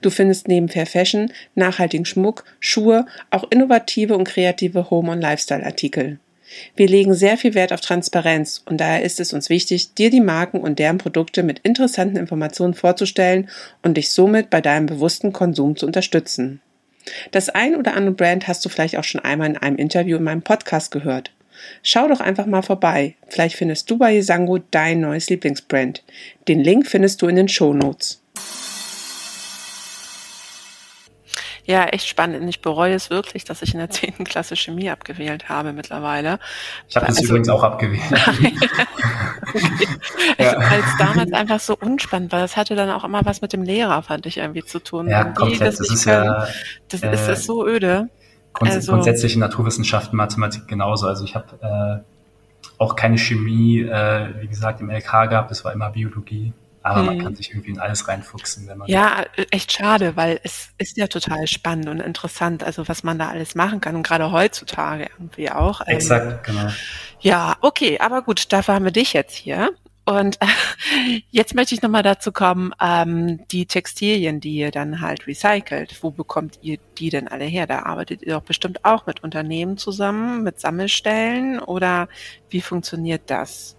[0.00, 6.18] Du findest neben Fair Fashion, nachhaltigen Schmuck, Schuhe, auch innovative und kreative Home- und Lifestyle-Artikel.
[6.76, 10.20] Wir legen sehr viel Wert auf Transparenz und daher ist es uns wichtig, dir die
[10.20, 13.48] Marken und deren Produkte mit interessanten Informationen vorzustellen
[13.82, 16.60] und dich somit bei deinem bewussten Konsum zu unterstützen.
[17.30, 20.24] Das ein oder andere Brand hast du vielleicht auch schon einmal in einem Interview in
[20.24, 21.30] meinem Podcast gehört.
[21.82, 23.14] Schau doch einfach mal vorbei.
[23.28, 26.02] Vielleicht findest du bei Yesango dein neues Lieblingsbrand.
[26.48, 28.22] Den Link findest du in den Show Notes.
[31.66, 32.48] Ja, echt spannend.
[32.48, 34.24] Ich bereue es wirklich, dass ich in der 10.
[34.24, 36.38] Klasse Chemie abgewählt habe mittlerweile.
[36.88, 38.02] Ich habe das also, übrigens auch abgewählt.
[40.38, 40.58] ja.
[40.58, 42.40] Weil es damals einfach so unspannend war.
[42.40, 45.08] Das hatte dann auch immer was mit dem Lehrer, fand ich irgendwie zu tun.
[45.08, 45.60] Ja, komplett.
[45.60, 46.46] Das, das ist ja.
[46.88, 48.08] Das äh, ist, ist so öde.
[48.52, 51.08] Grunds also, grundsätzlich in Naturwissenschaften, Mathematik genauso.
[51.08, 55.50] Also ich habe äh, auch keine Chemie, äh, wie gesagt, im LK gehabt.
[55.50, 56.52] Es war immer Biologie.
[56.86, 57.06] Aber hm.
[57.06, 58.88] man kann sich irgendwie in alles reinfuchsen, wenn man.
[58.88, 63.28] Ja, echt schade, weil es ist ja total spannend und interessant, also was man da
[63.28, 65.80] alles machen kann und gerade heutzutage irgendwie auch.
[65.80, 66.68] Ähm, Exakt, genau.
[67.18, 69.70] Ja, okay, aber gut, dafür haben wir dich jetzt hier.
[70.04, 70.38] Und
[71.32, 76.12] jetzt möchte ich nochmal dazu kommen, ähm, die Textilien, die ihr dann halt recycelt, wo
[76.12, 77.66] bekommt ihr die denn alle her?
[77.66, 82.08] Da arbeitet ihr doch bestimmt auch mit Unternehmen zusammen, mit Sammelstellen oder
[82.48, 83.74] wie funktioniert das?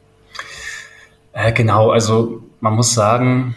[1.38, 3.56] Äh, genau, also man muss sagen,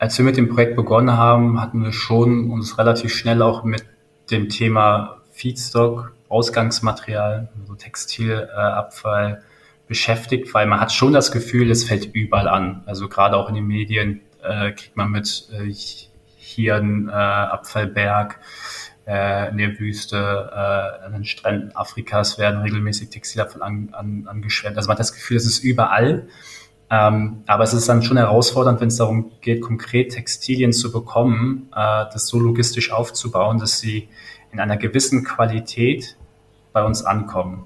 [0.00, 3.84] als wir mit dem Projekt begonnen haben, hatten wir schon uns relativ schnell auch mit
[4.32, 9.44] dem Thema Feedstock, Ausgangsmaterial, also Textilabfall
[9.86, 12.82] beschäftigt, weil man hat schon das Gefühl, es fällt überall an.
[12.84, 15.72] Also gerade auch in den Medien äh, kriegt man mit äh,
[16.36, 18.40] hier ein äh, Abfallberg
[19.06, 20.16] äh, in der Wüste,
[20.52, 24.76] äh, an den Stränden Afrikas werden regelmäßig Textilabfall an, an, angeschwemmt.
[24.76, 26.26] Also man hat das Gefühl, es ist überall.
[26.92, 31.68] Ähm, aber es ist dann schon herausfordernd, wenn es darum geht, konkret Textilien zu bekommen,
[31.74, 34.08] äh, das so logistisch aufzubauen, dass sie
[34.52, 36.18] in einer gewissen Qualität
[36.74, 37.64] bei uns ankommen.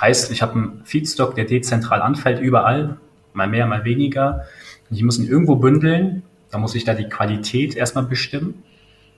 [0.00, 2.96] Heißt, ich habe einen Feedstock, der dezentral anfällt, überall,
[3.34, 4.46] mal mehr, mal weniger.
[4.88, 6.22] Und ich muss ihn irgendwo bündeln.
[6.50, 8.62] Da muss ich da die Qualität erstmal bestimmen,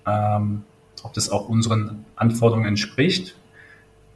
[0.05, 0.65] ähm,
[1.05, 3.37] ob das auch unseren Anforderungen entspricht.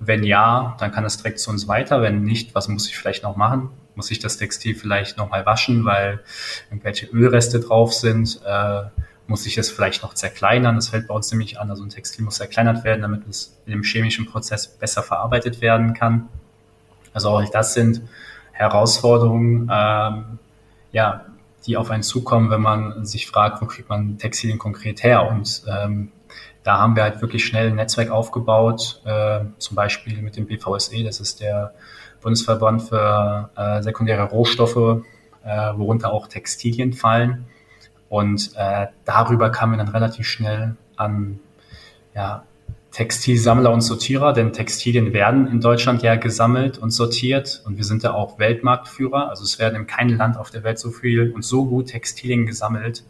[0.00, 2.02] Wenn ja, dann kann es direkt zu uns weiter.
[2.02, 3.70] Wenn nicht, was muss ich vielleicht noch machen?
[3.98, 6.20] Muss ich das Textil vielleicht nochmal waschen, weil
[6.70, 8.82] irgendwelche Ölreste drauf sind, äh,
[9.26, 10.76] muss ich es vielleicht noch zerkleinern.
[10.76, 11.68] Das fällt bei uns nämlich an.
[11.68, 15.94] Also ein Textil muss zerkleinert werden, damit es in dem chemischen Prozess besser verarbeitet werden
[15.94, 16.28] kann.
[17.12, 18.02] Also auch das sind
[18.52, 20.38] Herausforderungen, ähm,
[20.92, 21.26] ja,
[21.66, 25.28] die auf einen zukommen, wenn man sich fragt, wo kriegt man Textilien konkret her?
[25.28, 26.12] Und ähm,
[26.62, 31.02] da haben wir halt wirklich schnell ein Netzwerk aufgebaut, äh, zum Beispiel mit dem BVSE,
[31.02, 31.74] das ist der
[32.20, 35.02] Bundesverband für äh, sekundäre Rohstoffe,
[35.44, 37.46] äh, worunter auch Textilien fallen.
[38.08, 41.40] Und äh, darüber kamen wir dann relativ schnell an
[42.14, 42.44] ja,
[42.90, 48.02] Textilsammler und Sortierer, denn Textilien werden in Deutschland ja gesammelt und sortiert und wir sind
[48.02, 49.28] ja auch Weltmarktführer.
[49.28, 52.46] Also es werden in keinem Land auf der Welt so viel und so gut Textilien
[52.46, 53.04] gesammelt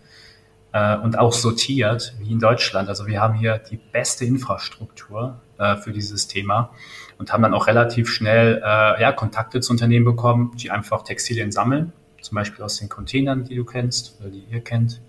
[0.73, 2.89] äh, und auch sortiert wie in Deutschland.
[2.89, 6.71] Also wir haben hier die beste Infrastruktur äh, für dieses Thema
[7.19, 11.53] und haben dann auch relativ schnell äh, ja, Kontakte zu Unternehmen bekommen, die einfach Textilien
[11.53, 15.01] sammeln, zum Beispiel aus den Containern, die du kennst oder die ihr kennt,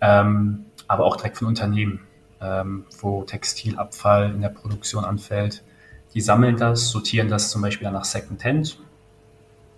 [0.00, 2.00] ähm, aber auch direkt von Unternehmen,
[2.40, 5.62] ähm, wo Textilabfall in der Produktion anfällt.
[6.14, 8.78] Die sammeln das, sortieren das zum Beispiel dann nach Secondhand.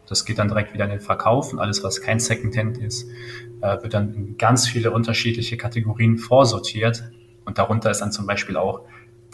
[0.07, 3.09] Das geht dann direkt wieder in den Verkauf und alles, was kein Secondhand ist,
[3.61, 7.05] äh, wird dann in ganz viele unterschiedliche Kategorien vorsortiert.
[7.45, 8.83] Und darunter ist dann zum Beispiel auch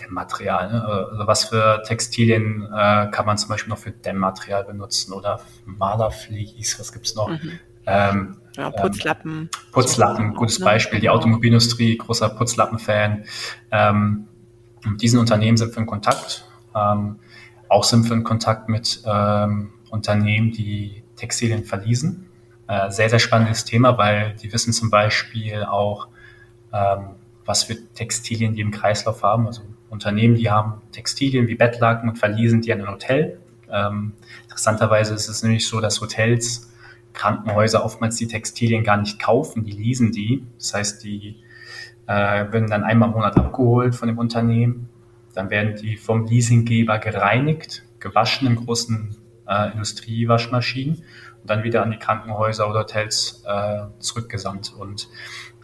[0.01, 0.73] Dämmmaterial.
[0.73, 0.85] Ne?
[0.85, 6.79] Also was für Textilien äh, kann man zum Beispiel noch für Dämmmaterial benutzen oder Malerflies,
[6.79, 7.29] was gibt's noch?
[7.29, 7.59] Mhm.
[7.87, 9.33] Ähm, ja, Putzlappen.
[9.33, 10.61] Ähm, Putzlappen, gutes?
[10.61, 11.01] Beispiel.
[11.01, 13.25] Die Automobilindustrie, großer Putzlappen-Fan.
[13.71, 14.29] Ähm,
[14.85, 17.19] mit diesen Unternehmen sind wir in Kontakt, Ähm,
[17.69, 22.29] auch sind wir in Kontakt mit ähm, Unternehmen, die Textilien verließen.
[22.69, 26.09] Äh, sehr, sehr spannendes Thema, weil die wissen zum Beispiel auch,
[26.73, 27.11] ähm,
[27.45, 29.47] was für Textilien die im Kreislauf haben.
[29.47, 33.39] Also Unternehmen, die haben Textilien wie Bettlaken und verließen die an ein Hotel.
[33.71, 34.13] Ähm,
[34.45, 36.73] interessanterweise ist es nämlich so, dass Hotels,
[37.13, 40.47] Krankenhäuser oftmals die Textilien gar nicht kaufen, die leasen die.
[40.59, 41.37] Das heißt, die
[42.07, 42.13] äh,
[42.53, 44.89] werden dann einmal im Monat abgeholt von dem Unternehmen.
[45.35, 49.17] Dann werden die vom Leasinggeber gereinigt, gewaschen in großen
[49.49, 54.73] äh, Industriewaschmaschinen und dann wieder an die Krankenhäuser oder Hotels äh, zurückgesandt.
[54.79, 55.09] Und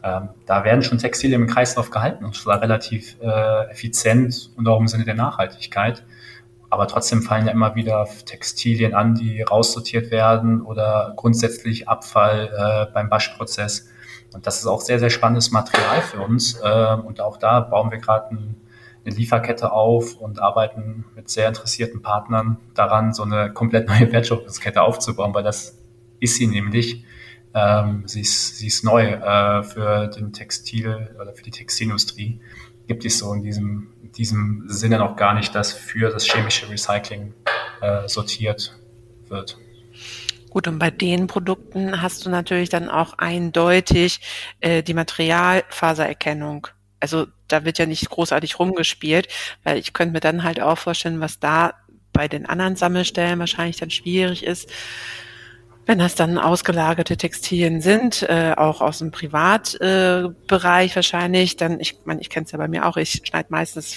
[0.02, 4.80] ähm, da werden schon Textilien im Kreislauf gehalten und zwar relativ äh, effizient und auch
[4.80, 6.04] im Sinne der Nachhaltigkeit.
[6.70, 12.50] Aber trotzdem fallen ja immer wieder Textilien an, die raussortiert werden oder grundsätzlich Abfall
[12.88, 13.90] äh, beim Waschprozess.
[14.32, 16.58] Und das ist auch sehr, sehr spannendes Material für uns.
[16.60, 18.56] Äh, und auch da bauen wir gerade ein,
[19.04, 24.80] eine Lieferkette auf und arbeiten mit sehr interessierten Partnern daran, so eine komplett neue Wertschöpfungskette
[24.80, 25.78] aufzubauen, weil das
[26.20, 27.04] ist sie nämlich.
[27.54, 32.40] Ähm, sie, ist, sie ist neu äh, für den Textil oder für die Textilindustrie.
[32.86, 36.68] Gibt es so in diesem, in diesem Sinne noch gar nicht, dass für das chemische
[36.68, 37.34] Recycling
[37.80, 38.78] äh, sortiert
[39.28, 39.58] wird.
[40.50, 44.20] Gut, und bei den Produkten hast du natürlich dann auch eindeutig
[44.60, 46.66] äh, die Materialfasererkennung.
[47.00, 49.28] Also da wird ja nicht großartig rumgespielt,
[49.64, 51.74] weil ich könnte mir dann halt auch vorstellen, was da
[52.12, 54.70] bei den anderen Sammelstellen wahrscheinlich dann schwierig ist,
[55.86, 61.98] wenn das dann ausgelagerte Textilien sind, äh, auch aus dem Privatbereich äh, wahrscheinlich, dann, ich
[62.04, 63.92] meine, ich kenne es ja bei mir auch, ich schneide meistens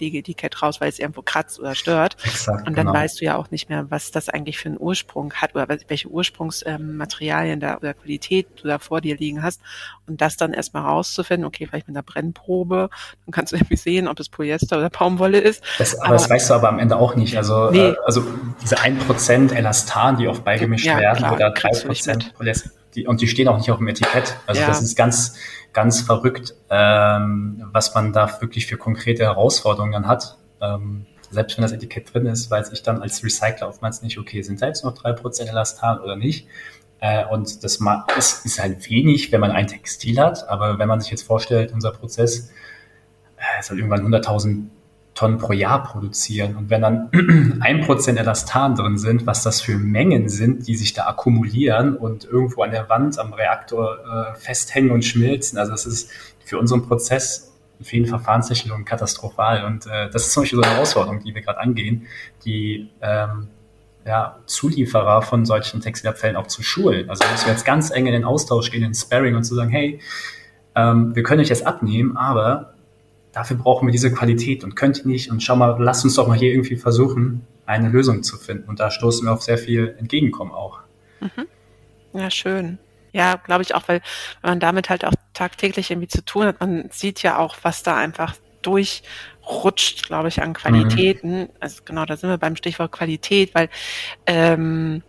[0.00, 2.16] das Pflegeetikett raus, weil es irgendwo kratzt oder stört.
[2.24, 2.98] Exakt, und dann genau.
[2.98, 6.08] weißt du ja auch nicht mehr, was das eigentlich für einen Ursprung hat oder welche
[6.08, 9.60] Ursprungsmaterialien ähm, da oder Qualität du da vor dir liegen hast.
[10.06, 12.90] Und das dann erstmal rauszufinden, okay, vielleicht mit einer Brennprobe,
[13.26, 15.62] dann kannst du irgendwie sehen, ob es Polyester oder Baumwolle ist.
[15.78, 17.36] Das, aber, aber das weißt du aber am Ende auch nicht.
[17.36, 17.78] Also, nee.
[17.78, 18.24] äh, also
[18.62, 23.28] diese 1% Elastan, die oft beigemischt ja, werden, klar, oder 3% Polyester, die, und die
[23.28, 24.36] stehen auch nicht auf dem Etikett.
[24.46, 24.66] Also ja.
[24.66, 25.36] das ist ganz,
[25.72, 30.38] ganz verrückt, ähm, was man da wirklich für konkrete Herausforderungen dann hat.
[30.60, 34.42] Ähm, selbst wenn das Etikett drin ist, weiß ich dann als Recycler oftmals nicht, okay,
[34.42, 36.48] sind da jetzt noch drei Prozent Elastan oder nicht?
[36.98, 37.78] Äh, und das
[38.16, 41.72] ist, ist halt wenig, wenn man ein Textil hat, aber wenn man sich jetzt vorstellt,
[41.72, 42.50] unser Prozess
[43.36, 44.66] äh, soll irgendwann 100.000
[45.14, 46.56] Tonnen pro Jahr produzieren.
[46.56, 50.92] Und wenn dann ein Prozent Elastan drin sind, was das für Mengen sind, die sich
[50.92, 55.86] da akkumulieren und irgendwo an der Wand am Reaktor äh, festhängen und schmilzen, also das
[55.86, 56.10] ist
[56.44, 59.64] für unseren Prozess in vielen Verfahrenstechnologien katastrophal.
[59.64, 62.06] Und äh, das ist zum Beispiel so eine Herausforderung, die wir gerade angehen,
[62.44, 63.48] die ähm,
[64.04, 67.10] ja, Zulieferer von solchen Textilabfällen auch zu schulen.
[67.10, 69.54] Also müssen wir jetzt ganz eng in den Austausch gehen, in den Sparring und zu
[69.54, 70.00] sagen, hey,
[70.74, 72.74] ähm, wir können euch das abnehmen, aber
[73.32, 76.26] dafür brauchen wir diese Qualität und könnt ihr nicht und schau mal, lasst uns doch
[76.26, 78.68] mal hier irgendwie versuchen, eine Lösung zu finden.
[78.68, 80.80] Und da stoßen wir auf sehr viel Entgegenkommen auch.
[81.20, 81.46] Mhm.
[82.12, 82.78] Ja, schön.
[83.12, 84.02] Ja, glaube ich auch, weil
[84.42, 86.60] man damit halt auch tagtäglich irgendwie zu tun hat.
[86.60, 91.42] Man sieht ja auch, was da einfach durchrutscht, glaube ich, an Qualitäten.
[91.42, 91.48] Mhm.
[91.60, 93.68] Also genau, da sind wir beim Stichwort Qualität, weil
[94.26, 95.02] ähm,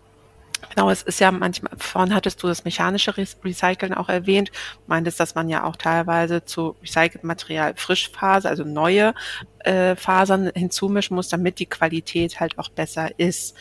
[0.73, 4.51] Genau, es ist ja manchmal, vorhin hattest du das mechanische Recyceln auch erwähnt,
[4.87, 9.13] meintest, dass man ja auch teilweise zu recyceltem Material Frischfaser, also neue
[9.59, 13.55] äh, Fasern hinzumischen muss, damit die Qualität halt auch besser ist.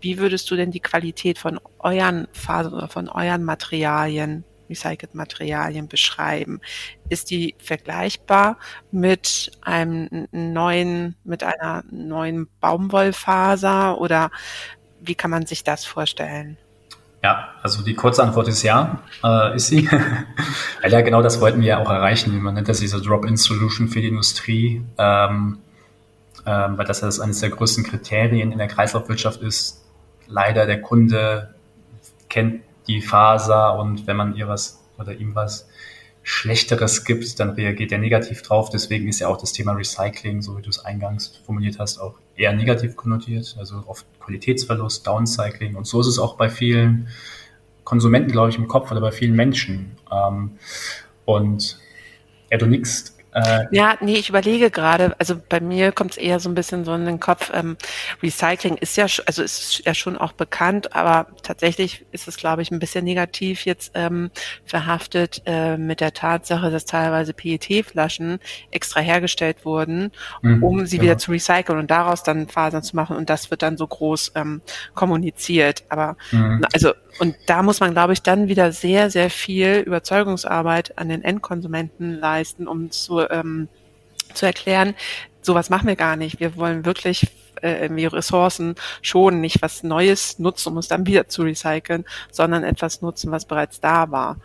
[0.00, 5.86] Wie würdest du denn die Qualität von euren Fasern oder von euren Materialien recycelten Materialien
[5.88, 6.60] beschreiben.
[7.10, 8.58] Ist die vergleichbar
[8.90, 14.30] mit einem neuen, mit einer neuen Baumwollfaser oder
[15.02, 16.56] wie kann man sich das vorstellen?
[17.22, 19.88] Ja, also die kurze Antwort ist ja, äh, ist sie.
[20.88, 22.42] ja, genau das wollten wir ja auch erreichen.
[22.42, 25.58] Man nennt das diese Drop-in-Solution für die Industrie, ähm,
[26.44, 29.84] ähm, weil das ja eines der größten Kriterien in der Kreislaufwirtschaft ist.
[30.26, 31.54] Leider der Kunde
[32.28, 35.68] kennt die Faser und wenn man ihr was oder ihm was
[36.22, 38.70] Schlechteres gibt, dann reagiert er negativ drauf.
[38.70, 42.14] Deswegen ist ja auch das Thema Recycling, so wie du es eingangs formuliert hast, auch
[42.36, 43.56] eher negativ konnotiert.
[43.58, 45.74] Also oft Qualitätsverlust, Downcycling.
[45.74, 47.08] Und so ist es auch bei vielen
[47.84, 49.96] Konsumenten, glaube ich, im Kopf oder bei vielen Menschen.
[50.12, 50.52] Ähm,
[51.24, 51.78] und
[52.66, 56.54] nickst äh, ja, nee, ich überlege gerade, also bei mir kommt es eher so ein
[56.54, 57.76] bisschen so in den Kopf, ähm,
[58.22, 62.70] Recycling ist ja, also ist ja schon auch bekannt, aber tatsächlich ist es, glaube ich,
[62.70, 64.30] ein bisschen negativ jetzt ähm,
[64.64, 68.38] verhaftet äh, mit der Tatsache, dass teilweise PET-Flaschen
[68.70, 70.12] extra hergestellt wurden,
[70.42, 71.02] mhm, um sie ja.
[71.02, 74.32] wieder zu recyceln und daraus dann Fasern zu machen und das wird dann so groß
[74.34, 74.60] ähm,
[74.94, 75.84] kommuniziert.
[75.88, 76.64] Aber mhm.
[76.72, 81.22] also und da muss man, glaube ich, dann wieder sehr, sehr viel Überzeugungsarbeit an den
[81.22, 83.68] Endkonsumenten leisten, um zu, ähm,
[84.34, 84.94] zu erklären,
[85.42, 86.40] sowas machen wir gar nicht.
[86.40, 87.28] Wir wollen wirklich
[87.60, 92.64] äh, irgendwie Ressourcen schonen, nicht was Neues nutzen, um es dann wieder zu recyceln, sondern
[92.64, 94.36] etwas nutzen, was bereits da war.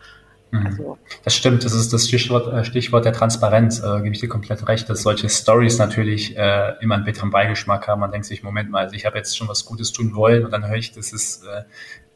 [0.50, 0.66] Mhm.
[0.66, 4.28] Also, das stimmt, das ist das Stichwort, äh, Stichwort der Transparenz, äh, gebe ich dir
[4.28, 8.00] komplett recht, dass solche Stories natürlich äh, immer einen bitteren Beigeschmack haben.
[8.00, 10.50] Man denkt sich, Moment mal, also ich habe jetzt schon was Gutes tun wollen und
[10.50, 11.64] dann höre ich, das ist, äh,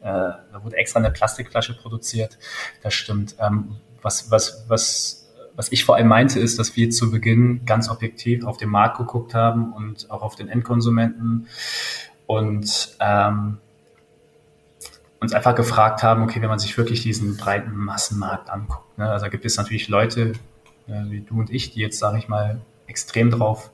[0.03, 2.37] äh, da wurde extra eine Plastikflasche produziert.
[2.81, 3.35] Das stimmt.
[3.39, 5.23] Ähm, was, was, was
[5.55, 8.97] was ich vor allem meinte, ist, dass wir zu Beginn ganz objektiv auf den Markt
[8.97, 11.47] geguckt haben und auch auf den Endkonsumenten
[12.25, 13.57] und ähm,
[15.19, 19.29] uns einfach gefragt haben, okay, wenn man sich wirklich diesen breiten Massenmarkt anguckt, ne, also
[19.29, 20.33] gibt es natürlich Leute
[20.87, 23.71] äh, wie du und ich, die jetzt, sage ich mal, extrem drauf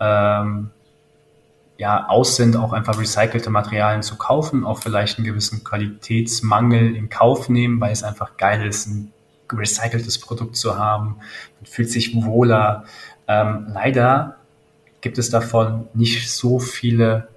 [0.00, 0.70] ähm,
[1.80, 7.08] ja, aus sind, auch einfach recycelte Materialien zu kaufen, auch vielleicht einen gewissen Qualitätsmangel in
[7.08, 9.12] Kauf nehmen, weil es einfach geil ist, ein
[9.50, 11.16] recyceltes Produkt zu haben.
[11.58, 12.84] Man fühlt sich wohler.
[13.26, 14.36] Ähm, leider
[15.00, 17.28] gibt es davon nicht so viele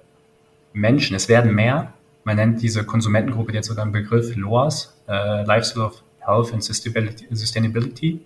[0.74, 1.16] Menschen.
[1.16, 6.02] Es werden mehr, man nennt diese Konsumentengruppe jetzt sogar einen Begriff LOAS, äh, Lifestyle of
[6.18, 8.20] Health and Sustainability.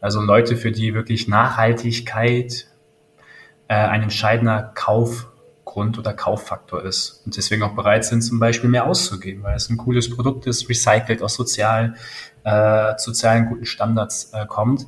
[0.00, 2.66] Also Leute, für die wirklich Nachhaltigkeit
[3.68, 4.72] äh, ein entscheidender
[5.74, 9.68] Kaufgrund oder Kauffaktor ist und deswegen auch bereit sind, zum Beispiel mehr auszugeben, weil es
[9.68, 11.94] ein cooles Produkt ist, recycelt, aus sozial,
[12.44, 14.86] äh, sozialen guten Standards äh, kommt.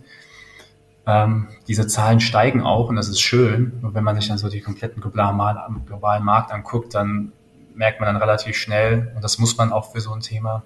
[1.05, 3.81] Ähm, diese Zahlen steigen auch und das ist schön.
[3.83, 7.33] Und wenn man sich dann so die kompletten globalen, globalen Markt anguckt, dann
[7.75, 10.63] merkt man dann relativ schnell, und das muss man auch für so ein Thema,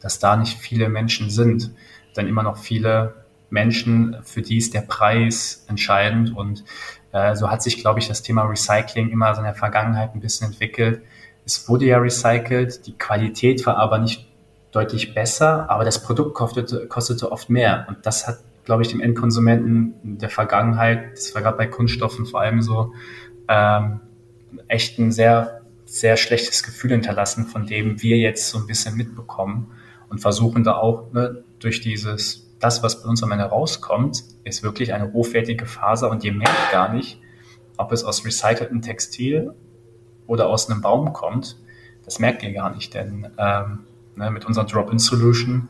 [0.00, 1.70] dass da nicht viele Menschen sind.
[2.16, 3.14] Denn immer noch viele
[3.50, 6.36] Menschen, für die ist der Preis entscheidend.
[6.36, 6.64] Und
[7.12, 10.20] äh, so hat sich, glaube ich, das Thema Recycling immer so in der Vergangenheit ein
[10.20, 11.02] bisschen entwickelt.
[11.44, 14.28] Es wurde ja recycelt, die Qualität war aber nicht
[14.70, 17.86] deutlich besser, aber das Produkt kostete, kostete oft mehr.
[17.88, 22.26] Und das hat, glaube ich, dem Endkonsumenten in der Vergangenheit, das war gerade bei Kunststoffen
[22.26, 22.92] vor allem so,
[23.48, 24.00] ähm,
[24.68, 29.72] echt ein sehr sehr schlechtes Gefühl hinterlassen, von dem wir jetzt so ein bisschen mitbekommen
[30.10, 34.62] und versuchen da auch ne, durch dieses, das, was bei uns am Ende rauskommt, ist
[34.62, 37.20] wirklich eine hochwertige Faser und ihr merkt gar nicht,
[37.76, 39.54] ob es aus recyceltem Textil
[40.26, 41.56] oder aus einem Baum kommt.
[42.04, 43.80] Das merkt ihr gar nicht, denn ähm,
[44.16, 45.68] ne, mit unserer Drop-in-Solution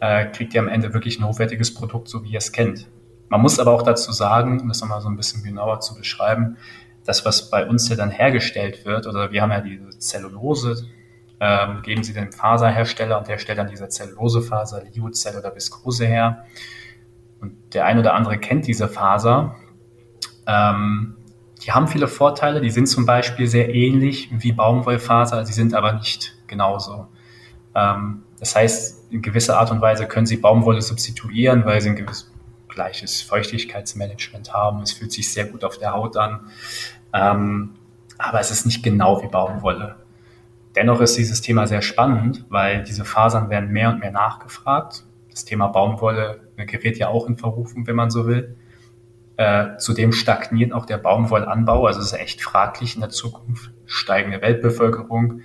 [0.00, 2.88] äh, kriegt ihr am Ende wirklich ein hochwertiges Produkt, so wie ihr es kennt.
[3.28, 6.56] Man muss aber auch dazu sagen, um das nochmal so ein bisschen genauer zu beschreiben,
[7.04, 10.84] das, was bei uns ja dann hergestellt wird, oder wir haben ja diese Zellulose,
[11.40, 16.44] ähm, geben sie dem Faserhersteller und der stellt dann diese Zellulosefaser, Liozell oder Viskose her.
[17.40, 19.56] Und der ein oder andere kennt diese Faser.
[20.46, 21.16] Ähm,
[21.64, 25.92] die haben viele Vorteile, die sind zum Beispiel sehr ähnlich wie Baumwollfaser, sie sind aber
[25.94, 27.08] nicht genauso.
[27.74, 31.96] Ähm, das heißt, in gewisser Art und Weise können sie Baumwolle substituieren, weil sie ein
[31.96, 32.30] gewisses
[32.68, 34.82] gleiches Feuchtigkeitsmanagement haben.
[34.82, 36.40] Es fühlt sich sehr gut auf der Haut an.
[37.12, 37.74] Ähm,
[38.16, 39.96] aber es ist nicht genau wie Baumwolle.
[40.76, 45.04] Dennoch ist dieses Thema sehr spannend, weil diese Fasern werden mehr und mehr nachgefragt.
[45.30, 48.56] Das Thema Baumwolle gerät ja auch in Verrufung, wenn man so will.
[49.36, 51.86] Äh, zudem stagniert auch der Baumwollanbau.
[51.86, 53.72] Also es ist echt fraglich in der Zukunft.
[53.86, 55.40] Steigende Weltbevölkerung,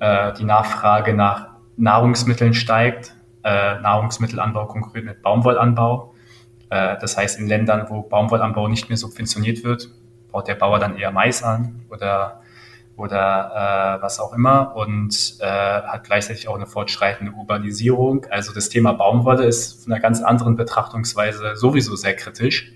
[0.00, 3.14] äh, die Nachfrage nach Nahrungsmitteln steigt,
[3.44, 6.14] äh, Nahrungsmittelanbau konkurriert mit Baumwollanbau.
[6.70, 9.88] Äh, das heißt, in Ländern, wo Baumwollanbau nicht mehr subventioniert wird,
[10.32, 12.42] baut der Bauer dann eher Mais an oder,
[12.98, 18.26] oder äh, was auch immer und äh, hat gleichzeitig auch eine fortschreitende Urbanisierung.
[18.28, 22.72] Also das Thema Baumwolle ist von einer ganz anderen Betrachtungsweise sowieso sehr kritisch.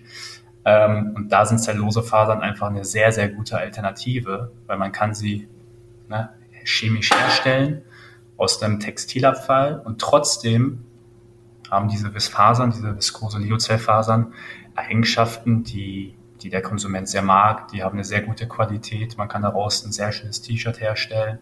[0.64, 5.48] Ähm, und da sind Zellulosefasern einfach eine sehr, sehr gute Alternative, weil man kann sie
[6.08, 6.30] ne,
[6.64, 7.82] chemisch herstellen
[8.36, 10.84] aus dem Textilabfall und trotzdem
[11.68, 14.34] haben diese Fasern, diese viskose Liozellfasern
[14.76, 17.68] Eigenschaften, die, die der Konsument sehr mag.
[17.68, 19.16] Die haben eine sehr gute Qualität.
[19.16, 21.38] Man kann daraus ein sehr schönes T-Shirt herstellen,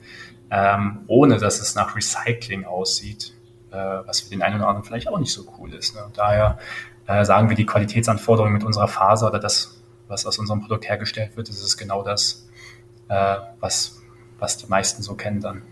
[0.50, 3.34] ähm, ohne dass es nach Recycling aussieht,
[3.70, 5.94] äh, was für den einen oder anderen vielleicht auch nicht so cool ist.
[5.94, 6.02] Ne?
[6.14, 6.58] Daher
[7.06, 11.36] äh, sagen wir, die Qualitätsanforderungen mit unserer Faser oder das, was aus unserem Produkt hergestellt
[11.36, 12.48] wird, das ist genau das,
[13.08, 14.00] äh, was,
[14.38, 15.62] was die meisten so kennen dann.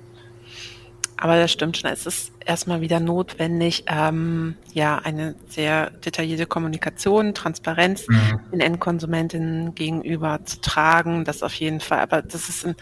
[1.20, 1.90] Aber das stimmt schon.
[1.90, 8.40] Es ist erstmal wieder notwendig, ähm, ja, eine sehr detaillierte Kommunikation, Transparenz mhm.
[8.52, 11.24] den Endkonsumentinnen gegenüber zu tragen.
[11.24, 11.98] Das auf jeden Fall.
[11.98, 12.76] Aber das ist in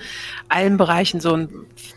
[0.50, 1.32] allen Bereichen so.
[1.32, 1.50] Und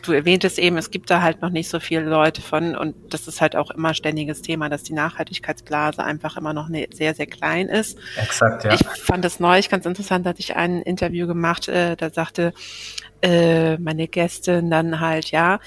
[0.03, 2.73] du erwähntest eben, es gibt da halt noch nicht so viele Leute von.
[2.75, 6.87] Und das ist halt auch immer ständiges Thema, dass die Nachhaltigkeitsblase einfach immer noch ne,
[6.93, 7.97] sehr, sehr klein ist.
[8.15, 8.73] Exakt, ja.
[8.73, 12.53] Ich fand das neulich ganz interessant, da hatte ich ein Interview gemacht, äh, da sagte
[13.21, 15.59] äh, meine Gästin dann halt, ja,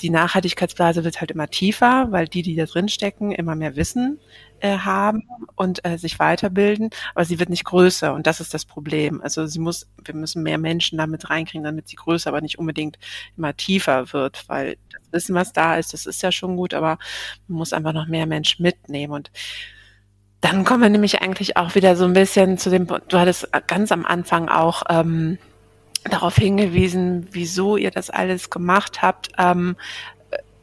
[0.00, 4.18] die Nachhaltigkeitsblase wird halt immer tiefer, weil die, die da drin stecken, immer mehr Wissen
[4.60, 8.64] äh, haben und äh, sich weiterbilden, aber sie wird nicht größer und das ist das
[8.64, 9.20] Problem.
[9.22, 12.98] Also sie muss, wir müssen mehr Menschen damit reinkriegen, damit sie größer, aber nicht unbedingt
[13.36, 16.98] immer tiefer wird, weil das Wissen, was da ist, das ist ja schon gut, aber
[17.46, 19.30] man muss einfach noch mehr Menschen mitnehmen und
[20.40, 23.90] dann kommen wir nämlich eigentlich auch wieder so ein bisschen zu dem, du hattest ganz
[23.90, 25.38] am Anfang auch ähm,
[26.08, 29.30] darauf hingewiesen, wieso ihr das alles gemacht habt.
[29.38, 29.76] Ähm,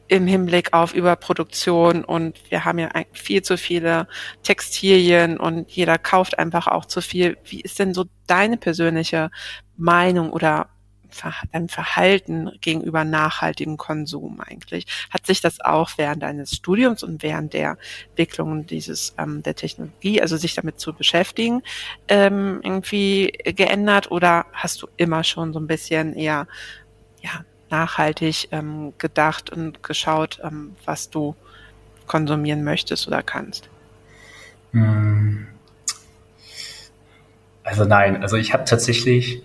[0.08, 4.06] im Hinblick auf Überproduktion und wir haben ja viel zu viele
[4.42, 7.36] Textilien und jeder kauft einfach auch zu viel.
[7.44, 9.30] Wie ist denn so deine persönliche
[9.76, 10.68] Meinung oder
[11.52, 14.86] dein Verhalten gegenüber nachhaltigem Konsum eigentlich?
[15.10, 17.78] Hat sich das auch während deines Studiums und während der
[18.10, 21.62] Entwicklung dieses ähm, der Technologie, also sich damit zu beschäftigen,
[22.08, 26.46] ähm, irgendwie geändert oder hast du immer schon so ein bisschen eher
[27.22, 31.34] ja nachhaltig ähm, gedacht und geschaut, ähm, was du
[32.06, 33.68] konsumieren möchtest oder kannst?
[34.72, 35.46] Hm.
[37.64, 39.42] Also nein, also ich habe tatsächlich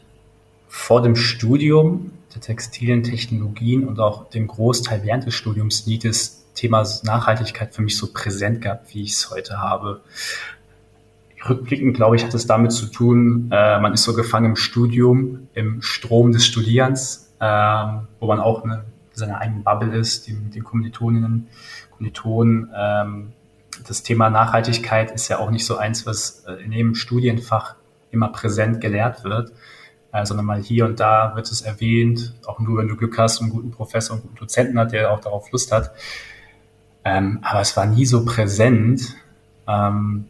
[0.71, 6.45] vor dem Studium der textilen Technologien und auch dem Großteil während des Studiums nie das
[6.53, 10.01] Thema Nachhaltigkeit für mich so präsent gehabt, wie ich es heute habe.
[11.47, 15.47] Rückblickend, glaube ich, hat es damit zu tun, äh, man ist so gefangen im Studium,
[15.53, 20.53] im Strom des Studierens ähm, wo man auch eine, seine eigene Bubble ist, die, mit
[20.53, 21.47] den Kommilitoninnen,
[21.89, 22.71] Kommilitonen.
[22.73, 23.33] Ähm,
[23.87, 27.75] das Thema Nachhaltigkeit ist ja auch nicht so eins, was äh, in jedem Studienfach
[28.11, 29.53] immer präsent gelehrt wird, äh,
[30.23, 33.45] sondern mal hier und da wird es erwähnt, auch nur wenn du Glück hast und
[33.45, 35.91] einen guten Professor und einen guten Dozenten hat, der auch darauf Lust hat.
[37.03, 39.15] Ähm, aber es war nie so präsent.
[39.67, 40.25] Ähm,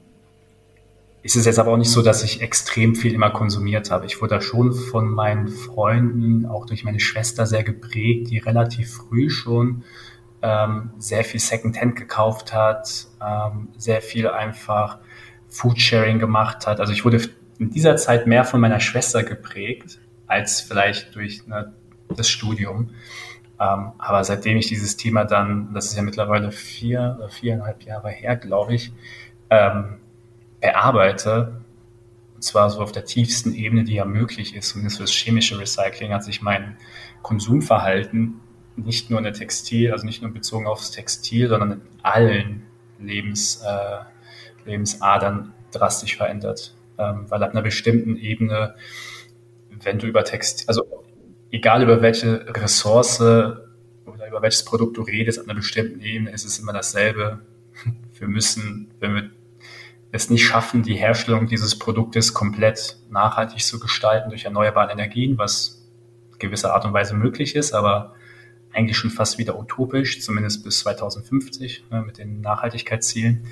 [1.23, 4.05] ist es jetzt aber auch nicht so, dass ich extrem viel immer konsumiert habe.
[4.05, 8.93] Ich wurde da schon von meinen Freunden, auch durch meine Schwester sehr geprägt, die relativ
[8.93, 9.83] früh schon
[10.41, 14.97] ähm, sehr viel Secondhand gekauft hat, ähm, sehr viel einfach
[15.49, 16.79] Foodsharing gemacht hat.
[16.79, 17.21] Also ich wurde
[17.61, 21.71] in dieser Zeit mehr von meiner Schwester geprägt, als vielleicht durch ne,
[22.09, 22.89] das Studium.
[23.59, 28.09] Ähm, aber seitdem ich dieses Thema dann, das ist ja mittlerweile vier oder viereinhalb Jahre
[28.09, 28.91] her, glaube ich,
[29.51, 29.99] ähm,
[30.59, 31.61] bearbeite,
[32.33, 35.59] und zwar so auf der tiefsten Ebene, die ja möglich ist, zumindest für das chemische
[35.59, 36.77] Recycling, hat sich mein
[37.21, 38.39] Konsumverhalten
[38.75, 42.63] nicht nur in der Textil, also nicht nur bezogen aufs Textil, sondern in allen
[42.97, 46.73] Lebens, äh, Lebensadern drastisch verändert.
[47.01, 48.75] Ähm, weil ab einer bestimmten Ebene,
[49.83, 51.03] wenn du über Text, also
[51.49, 56.45] egal über welche Ressource oder über welches Produkt du redest, ab einer bestimmten Ebene ist
[56.45, 57.39] es immer dasselbe.
[58.19, 59.31] Wir müssen, wenn wir
[60.11, 65.89] es nicht schaffen, die Herstellung dieses Produktes komplett nachhaltig zu gestalten durch erneuerbare Energien, was
[66.37, 68.13] gewisser Art und Weise möglich ist, aber
[68.73, 73.47] eigentlich schon fast wieder utopisch, zumindest bis 2050 ne, mit den Nachhaltigkeitszielen.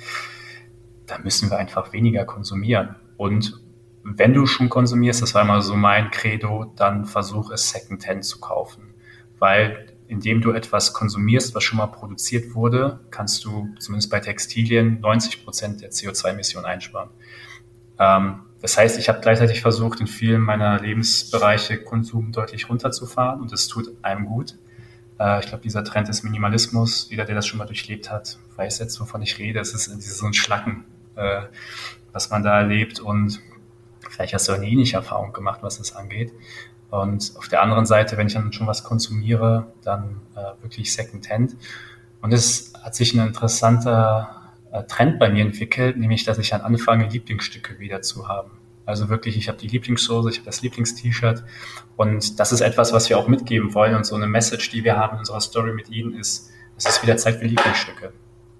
[1.06, 2.94] Da müssen wir einfach weniger konsumieren.
[3.20, 3.60] Und
[4.02, 8.40] wenn du schon konsumierst, das war immer so mein Credo, dann versuch es Secondhand zu
[8.40, 8.94] kaufen.
[9.38, 15.00] Weil indem du etwas konsumierst, was schon mal produziert wurde, kannst du zumindest bei Textilien
[15.00, 17.10] 90 Prozent der CO2-Emissionen einsparen.
[17.98, 23.52] Ähm, das heißt, ich habe gleichzeitig versucht, in vielen meiner Lebensbereiche Konsum deutlich runterzufahren und
[23.52, 24.54] es tut einem gut.
[25.18, 28.78] Äh, ich glaube, dieser Trend des Minimalismus, jeder, der das schon mal durchlebt hat, weiß
[28.78, 29.60] jetzt, wovon ich rede.
[29.60, 30.86] Es ist so ein Schlacken,
[31.16, 31.42] äh,
[32.12, 33.40] was man da erlebt und
[34.08, 36.32] vielleicht hast du eine ähnliche Erfahrung gemacht, was das angeht.
[36.90, 41.56] Und auf der anderen Seite, wenn ich dann schon was konsumiere, dann äh, wirklich Secondhand.
[42.20, 46.62] Und es hat sich ein interessanter äh, Trend bei mir entwickelt, nämlich dass ich dann
[46.62, 48.50] anfange, Lieblingsstücke wieder zu haben.
[48.86, 51.44] Also wirklich, ich habe die Lieblingssoße, ich habe das Lieblingst-T-Shirt
[51.96, 54.96] und das ist etwas, was wir auch mitgeben wollen und so eine Message, die wir
[54.96, 58.12] haben in unserer Story mit Ihnen ist, es ist wieder Zeit für Lieblingsstücke.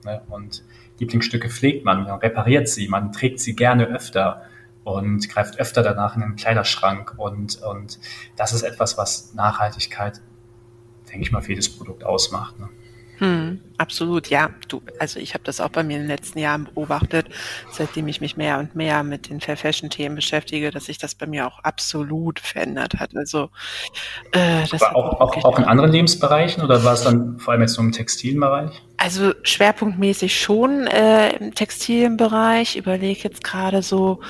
[0.04, 0.22] Ne?
[0.28, 0.62] Und
[1.00, 4.42] Lieblingsstücke pflegt man, man repariert sie, man trägt sie gerne öfter
[4.84, 7.14] und greift öfter danach in den Kleiderschrank.
[7.16, 7.98] Und, und
[8.36, 10.20] das ist etwas, was Nachhaltigkeit,
[11.10, 12.58] denke ich mal, für jedes Produkt ausmacht.
[12.58, 12.68] Ne?
[13.20, 14.48] Hm, absolut, ja.
[14.68, 17.28] Du, also ich habe das auch bei mir in den letzten Jahren beobachtet,
[17.70, 21.14] seitdem ich mich mehr und mehr mit den Fair Fashion Themen beschäftige, dass sich das
[21.14, 23.14] bei mir auch absolut verändert hat.
[23.14, 23.50] Also
[24.32, 27.60] äh, das war auch, auch, auch in anderen Lebensbereichen oder war es dann vor allem
[27.60, 28.82] jetzt nur im Textilbereich?
[29.00, 32.76] Also schwerpunktmäßig schon äh, im Textilbereich.
[32.76, 34.20] Überlege jetzt gerade so,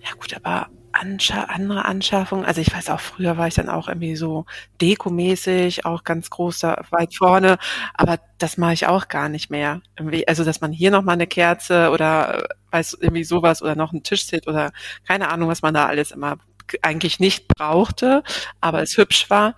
[0.00, 3.88] ja gut, aber Anscha andere Anschaffungen, also ich weiß auch, früher war ich dann auch
[3.88, 4.46] irgendwie so
[4.80, 7.58] dekomäßig, auch ganz groß da weit vorne,
[7.94, 9.82] aber das mache ich auch gar nicht mehr.
[9.98, 14.04] Irgendwie, also dass man hier nochmal eine Kerze oder weiß irgendwie sowas oder noch ein
[14.04, 14.70] Tischset oder
[15.06, 16.38] keine Ahnung, was man da alles immer
[16.80, 18.22] eigentlich nicht brauchte,
[18.60, 19.56] aber es hübsch war,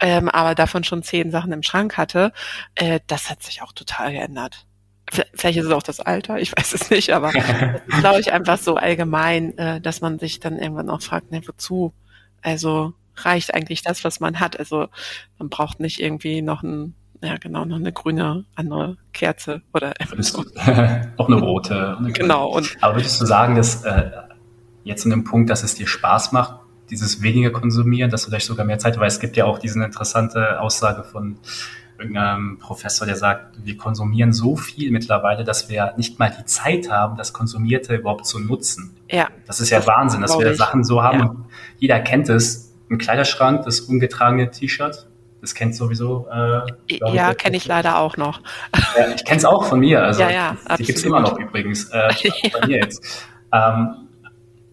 [0.00, 2.32] ähm, aber davon schon zehn Sachen im Schrank hatte,
[2.74, 4.66] äh, das hat sich auch total geändert.
[5.34, 7.30] Vielleicht ist es auch das Alter, ich weiß es nicht, aber
[8.00, 11.92] glaube ich einfach so allgemein, äh, dass man sich dann irgendwann auch fragt, ne, wozu?
[12.42, 14.58] Also reicht eigentlich das, was man hat.
[14.58, 14.88] Also
[15.38, 20.44] man braucht nicht irgendwie noch ein, ja genau, noch eine grüne andere Kerze oder so.
[21.16, 21.98] auch eine rote.
[21.98, 22.48] Eine genau.
[22.48, 24.10] Und Aber würdest du sagen, dass äh,
[24.84, 26.59] jetzt in dem Punkt, dass es dir Spaß macht,
[26.90, 29.82] dieses weniger konsumieren, dass du vielleicht sogar mehr Zeit, weil es gibt ja auch diese
[29.82, 31.38] interessante Aussage von
[31.98, 36.90] irgendeinem Professor, der sagt, wir konsumieren so viel mittlerweile, dass wir nicht mal die Zeit
[36.90, 38.96] haben, das Konsumierte überhaupt zu nutzen.
[39.10, 39.28] Ja.
[39.46, 40.56] Das ist ja das Wahnsinn, dass wir ich.
[40.56, 41.26] Sachen so haben ja.
[41.26, 41.44] und
[41.78, 45.06] jeder kennt es, im Kleiderschrank das ungetragene T-Shirt.
[45.40, 46.26] Das kennt sowieso.
[46.30, 46.60] Äh,
[47.14, 48.42] ja, kenne ich leider auch noch.
[48.74, 50.02] Ja, ich kenne es auch von mir.
[50.02, 51.88] Also ja, ja, die gibt es immer noch übrigens.
[51.90, 52.10] Äh,
[52.60, 53.26] bei mir jetzt.
[53.52, 54.08] Ähm,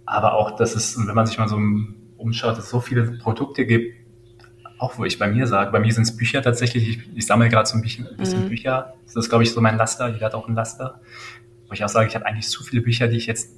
[0.05, 1.57] aber auch, dass es, wenn man sich mal so
[2.17, 3.95] umschaut, dass es so viele Produkte gibt,
[4.77, 7.49] auch wo ich bei mir sage, bei mir sind es Bücher tatsächlich, ich, ich sammle
[7.49, 8.49] gerade so ein bisschen, ein bisschen mhm.
[8.49, 8.93] Bücher.
[9.05, 10.07] Das ist, glaube ich, so mein Laster.
[10.09, 11.01] Jeder hat auch ein Laster.
[11.67, 13.55] Wo ich auch sage, ich habe eigentlich zu viele Bücher, die ich jetzt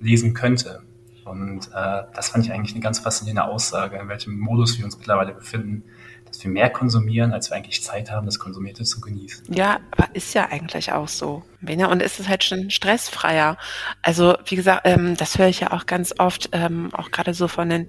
[0.00, 0.82] lesen könnte.
[1.24, 4.96] Und äh, das fand ich eigentlich eine ganz faszinierende Aussage, in welchem Modus wir uns
[4.96, 5.84] mittlerweile befinden,
[6.34, 9.54] dass wir mehr konsumieren, als wir eigentlich Zeit haben, das Konsumierte zu genießen.
[9.54, 11.44] Ja, aber ist ja eigentlich auch so.
[11.60, 13.56] Und ist es halt schon stressfreier.
[14.02, 17.46] Also wie gesagt, ähm, das höre ich ja auch ganz oft, ähm, auch gerade so
[17.46, 17.88] von den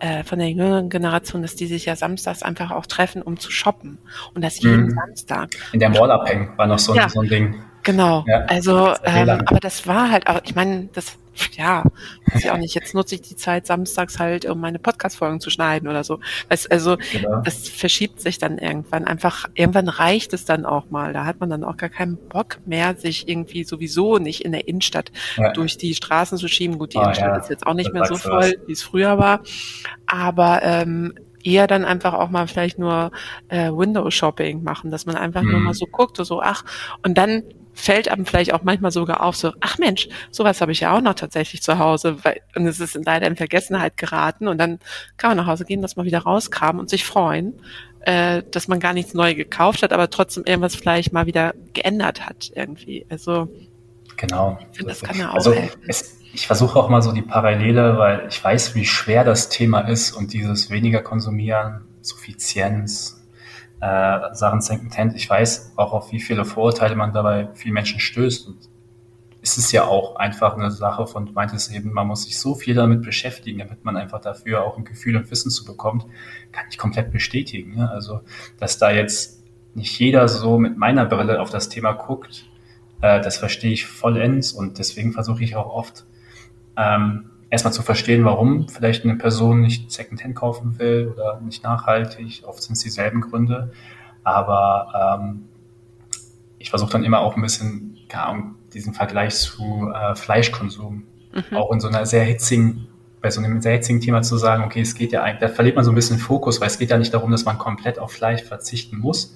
[0.00, 3.52] äh, von der jüngeren Generation, dass die sich ja samstags einfach auch treffen, um zu
[3.52, 3.98] shoppen.
[4.34, 4.90] Und das jeden mhm.
[4.90, 5.50] Samstag.
[5.72, 7.08] In der Mall abhängen war noch so, ja.
[7.08, 7.62] so ein Ding.
[7.84, 8.24] Genau.
[8.26, 11.18] Ja, also, ähm, aber das war halt, aber ich meine, das
[11.56, 11.84] ja,
[12.26, 12.74] weiß ich auch nicht.
[12.74, 16.20] Jetzt nutze ich die Zeit samstags halt, um meine Podcast-Folgen zu schneiden oder so.
[16.48, 17.40] Weißt, also genau.
[17.42, 19.04] das verschiebt sich dann irgendwann.
[19.04, 21.12] Einfach, irgendwann reicht es dann auch mal.
[21.12, 24.68] Da hat man dann auch gar keinen Bock mehr, sich irgendwie sowieso nicht in der
[24.68, 25.52] Innenstadt ja.
[25.52, 26.78] durch die Straßen zu schieben.
[26.78, 27.36] Gut, die oh, Innenstadt ja.
[27.36, 29.40] ist jetzt auch nicht das mehr so voll, wie es früher war.
[30.06, 33.10] Aber ähm, eher dann einfach auch mal vielleicht nur
[33.48, 35.50] äh, Window-Shopping machen, dass man einfach mhm.
[35.50, 36.64] nur mal so guckt, so ach,
[37.02, 37.42] und dann
[37.74, 41.00] fällt einem vielleicht auch manchmal sogar auf, so, ach Mensch, sowas habe ich ja auch
[41.00, 44.78] noch tatsächlich zu Hause, weil, und es ist leider in Vergessenheit geraten und dann
[45.16, 47.60] kann man nach Hause gehen, das mal wieder rauskramen und sich freuen,
[48.00, 52.26] äh, dass man gar nichts neu gekauft hat, aber trotzdem irgendwas vielleicht mal wieder geändert
[52.26, 53.06] hat irgendwie.
[53.10, 53.48] Also
[54.16, 54.58] genau.
[54.70, 55.82] Ich finde, das kann ja auch also, helfen.
[55.88, 59.80] Es, ich versuche auch mal so die Parallele, weil ich weiß, wie schwer das Thema
[59.80, 63.23] ist und dieses weniger konsumieren, Suffizienz,
[63.84, 65.14] äh, Sachen Secondhand.
[65.14, 68.48] Ich weiß auch, auf wie viele Vorurteile man dabei vielen Menschen stößt.
[68.48, 68.56] Und
[69.42, 72.54] es ist ja auch einfach eine Sache von, du meintest eben, man muss sich so
[72.54, 76.06] viel damit beschäftigen, damit man einfach dafür auch ein Gefühl und Wissen zu bekommt,
[76.50, 77.74] kann ich komplett bestätigen.
[77.74, 77.90] Ne?
[77.90, 78.22] Also,
[78.58, 79.42] dass da jetzt
[79.74, 82.46] nicht jeder so mit meiner Brille auf das Thema guckt,
[83.02, 86.06] äh, das verstehe ich vollends und deswegen versuche ich auch oft,
[86.78, 92.42] ähm, erstmal zu verstehen, warum vielleicht eine Person nicht Secondhand kaufen will oder nicht nachhaltig.
[92.46, 93.72] Oft sind es dieselben Gründe.
[94.24, 95.44] Aber ähm,
[96.58, 101.56] ich versuche dann immer auch ein bisschen, Ahnung, diesen Vergleich zu äh, Fleischkonsum mhm.
[101.56, 102.88] auch in so einer sehr hitzigen,
[103.20, 105.76] bei so einem sehr hitzigen Thema zu sagen, okay, es geht ja eigentlich, da verliert
[105.76, 108.12] man so ein bisschen Fokus, weil es geht ja nicht darum, dass man komplett auf
[108.12, 109.34] Fleisch verzichten muss,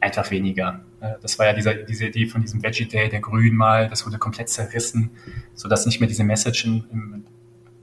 [0.00, 0.80] einfach weniger.
[1.00, 4.06] Äh, das war ja diese, diese Idee von diesem Veggie Day, der Grün mal, das
[4.06, 5.10] wurde komplett zerrissen,
[5.54, 7.24] sodass nicht mehr diese Message im,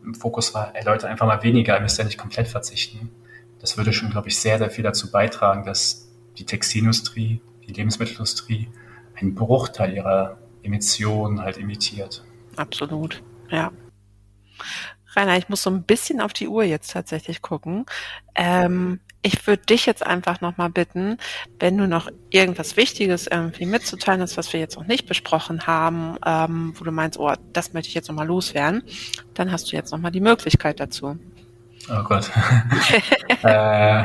[0.03, 3.11] im Fokus war, ey Leute, einfach mal weniger, ihr müsst ja nicht komplett verzichten.
[3.59, 8.69] Das würde schon, glaube ich, sehr, sehr viel dazu beitragen, dass die Textilindustrie, die Lebensmittelindustrie
[9.15, 12.23] einen Bruchteil ihrer Emissionen halt emittiert.
[12.55, 13.71] Absolut, ja.
[15.15, 17.85] Rainer, ich muss so ein bisschen auf die Uhr jetzt tatsächlich gucken.
[18.35, 21.17] Ähm, ich würde dich jetzt einfach nochmal bitten,
[21.59, 26.17] wenn du noch irgendwas Wichtiges irgendwie mitzuteilen hast, was wir jetzt noch nicht besprochen haben,
[26.25, 28.83] ähm, wo du meinst, oh, das möchte ich jetzt nochmal loswerden,
[29.33, 31.17] dann hast du jetzt nochmal die Möglichkeit dazu.
[31.89, 32.31] Oh Gott.
[33.43, 34.03] äh,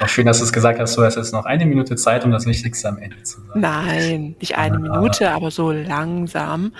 [0.00, 2.30] auch schön, dass du es gesagt hast, du hast jetzt noch eine Minute Zeit, um
[2.30, 3.60] das Wichtigste am Ende zu sagen.
[3.60, 6.72] Nein, nicht eine ah, Minute, aber so langsam.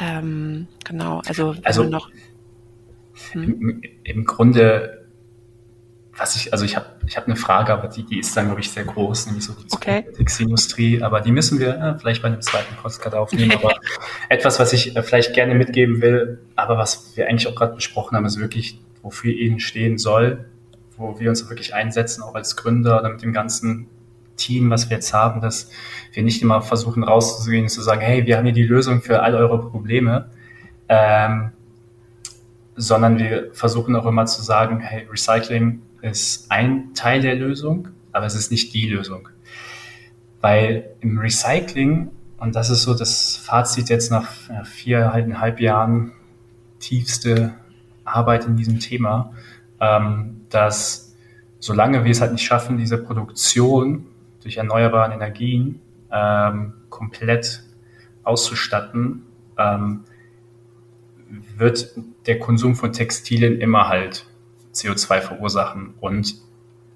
[0.00, 2.10] Ähm, genau, also, also noch.
[3.32, 3.42] Hm?
[3.42, 5.03] Im, Im Grunde
[6.24, 8.62] was ich, also ich habe ich hab eine Frage, aber die, die ist dann, glaube
[8.62, 10.06] ich, sehr groß, nämlich so die okay.
[10.16, 13.52] Textilindustrie, aber die müssen wir äh, vielleicht bei einem zweiten Podcast aufnehmen.
[13.62, 13.74] aber
[14.30, 18.16] etwas, was ich äh, vielleicht gerne mitgeben will, aber was wir eigentlich auch gerade besprochen
[18.16, 20.46] haben, ist wirklich, wofür ihnen stehen soll,
[20.96, 23.86] wo wir uns wirklich einsetzen, auch als Gründer oder mit dem ganzen
[24.36, 25.70] Team, was wir jetzt haben, dass
[26.14, 29.22] wir nicht immer versuchen rauszugehen und zu sagen, hey, wir haben hier die Lösung für
[29.22, 30.30] all eure Probleme,
[30.88, 31.52] ähm,
[32.76, 38.26] sondern wir versuchen auch immer zu sagen, hey, Recycling ist ein Teil der Lösung, aber
[38.26, 39.28] es ist nicht die Lösung.
[40.40, 44.28] Weil im Recycling, und das ist so das Fazit jetzt nach
[44.64, 46.12] viereinhalb Jahren,
[46.78, 47.54] tiefste
[48.04, 49.32] Arbeit in diesem Thema,
[49.80, 51.14] ähm, dass
[51.58, 54.06] solange wir es halt nicht schaffen, diese Produktion
[54.42, 55.80] durch erneuerbare Energien
[56.12, 57.62] ähm, komplett
[58.22, 59.22] auszustatten,
[59.56, 60.04] ähm,
[61.56, 61.96] wird
[62.26, 64.26] der Konsum von Textilien immer halt
[64.74, 65.94] CO2 verursachen.
[66.00, 66.36] Und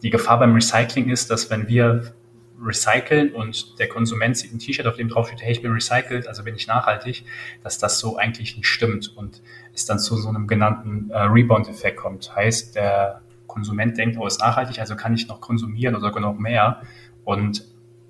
[0.02, 2.12] die Gefahr beim Recycling ist, dass wenn wir
[2.60, 6.26] recyceln und der Konsument sieht ein T-Shirt, auf dem drauf steht, hey, ich bin recycelt,
[6.26, 7.24] also bin ich nachhaltig,
[7.62, 11.96] dass das so eigentlich nicht stimmt und es dann zu so einem genannten äh, Rebound-Effekt
[11.96, 12.34] kommt.
[12.34, 16.38] Heißt, der Konsument denkt, oh, ist nachhaltig, also kann ich noch konsumieren oder sogar noch
[16.38, 16.82] mehr.
[17.24, 17.64] Und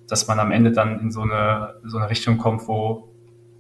[0.08, 3.08] dass man am Ende dann in so eine, so eine Richtung kommt, wo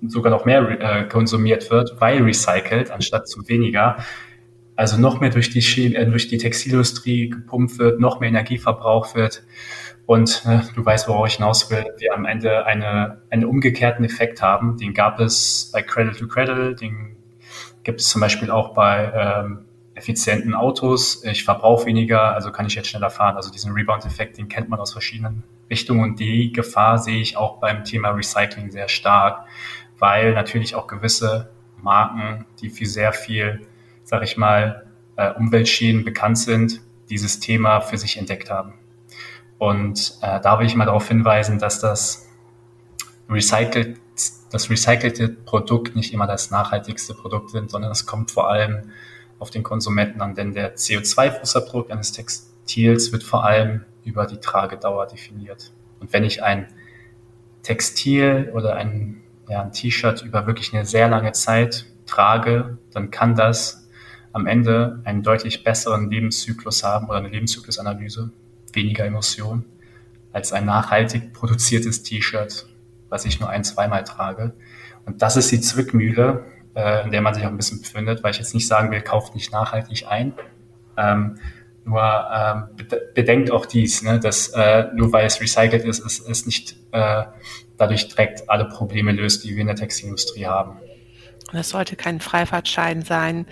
[0.06, 3.96] sogar noch mehr äh, konsumiert wird, weil recycelt, anstatt zu weniger.
[4.78, 9.16] Also noch mehr durch die, äh, durch die Textilindustrie gepumpt wird, noch mehr Energie verbraucht
[9.16, 9.42] wird.
[10.06, 14.40] Und äh, du weißt, worauf ich hinaus will, wir am Ende eine, einen umgekehrten Effekt
[14.40, 14.76] haben.
[14.76, 17.16] Den gab es bei Cradle to Cradle, den
[17.82, 19.64] gibt es zum Beispiel auch bei ähm,
[19.96, 21.24] effizienten Autos.
[21.24, 23.34] Ich verbrauche weniger, also kann ich jetzt schneller fahren.
[23.34, 26.02] Also diesen Rebound-Effekt, den kennt man aus verschiedenen Richtungen.
[26.02, 29.44] Und die Gefahr sehe ich auch beim Thema Recycling sehr stark,
[29.98, 31.50] weil natürlich auch gewisse
[31.82, 33.66] Marken, die für sehr viel,
[34.08, 34.86] sag ich mal,
[35.16, 36.80] äh, Umweltschäden bekannt sind,
[37.10, 38.72] dieses Thema für sich entdeckt haben.
[39.58, 42.26] Und äh, da will ich mal darauf hinweisen, dass das
[43.28, 44.00] recycelt,
[44.50, 48.92] das recycelte Produkt nicht immer das nachhaltigste Produkt sind, sondern es kommt vor allem
[49.38, 55.06] auf den Konsumenten an, denn der CO2-Fußabdruck eines Textils wird vor allem über die Tragedauer
[55.06, 55.70] definiert.
[56.00, 56.66] Und wenn ich ein
[57.62, 63.34] Textil oder ein, ja, ein T-Shirt über wirklich eine sehr lange Zeit trage, dann kann
[63.34, 63.87] das
[64.32, 68.30] am Ende einen deutlich besseren Lebenszyklus haben oder eine Lebenszyklusanalyse,
[68.72, 69.64] weniger Emissionen,
[70.32, 72.66] als ein nachhaltig produziertes T-Shirt,
[73.08, 74.52] was ich nur ein-, zweimal trage.
[75.06, 78.32] Und das ist die Zwickmühle, äh, in der man sich auch ein bisschen befindet, weil
[78.32, 80.34] ich jetzt nicht sagen will, kauft nicht nachhaltig ein.
[80.96, 81.38] Ähm,
[81.84, 82.64] nur ähm,
[83.14, 87.24] bedenkt auch dies, ne, dass äh, nur weil es recycelt ist, es, es nicht äh,
[87.78, 90.76] dadurch direkt alle Probleme löst, die wir in der Textilindustrie haben.
[91.54, 93.46] Es sollte kein Freifahrtschein sein,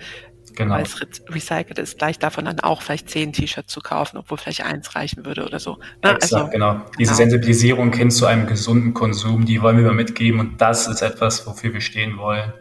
[0.57, 0.75] genau.
[0.75, 0.99] weil es
[1.29, 5.25] recycelt ist, gleich davon dann auch vielleicht zehn T-Shirts zu kaufen, obwohl vielleicht eins reichen
[5.25, 5.77] würde oder so.
[6.03, 6.11] Ne?
[6.15, 6.81] Exakt, also, genau.
[6.99, 7.15] Diese genau.
[7.15, 11.73] Sensibilisierung hin zu einem gesunden Konsum, die wollen wir mitgeben und das ist etwas, wofür
[11.73, 12.51] wir stehen wollen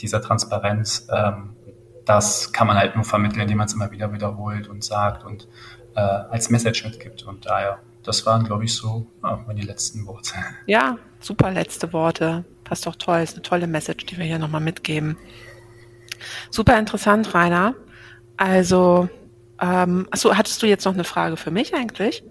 [0.00, 1.56] dieser Transparenz, ähm,
[2.04, 5.46] das kann man halt nur vermitteln, indem man es immer wieder wiederholt und sagt und
[5.94, 7.22] äh, als Message mitgibt.
[7.24, 10.34] Und daher, das waren, glaube ich, so ja, meine letzten Worte.
[10.66, 12.44] Ja, super letzte Worte.
[12.64, 13.20] Passt doch toll.
[13.20, 15.18] Ist eine tolle Message, die wir hier nochmal mitgeben.
[16.50, 17.74] Super interessant, Rainer.
[18.36, 19.08] Also,
[19.60, 22.22] ähm, achso, hattest du jetzt noch eine Frage für mich eigentlich?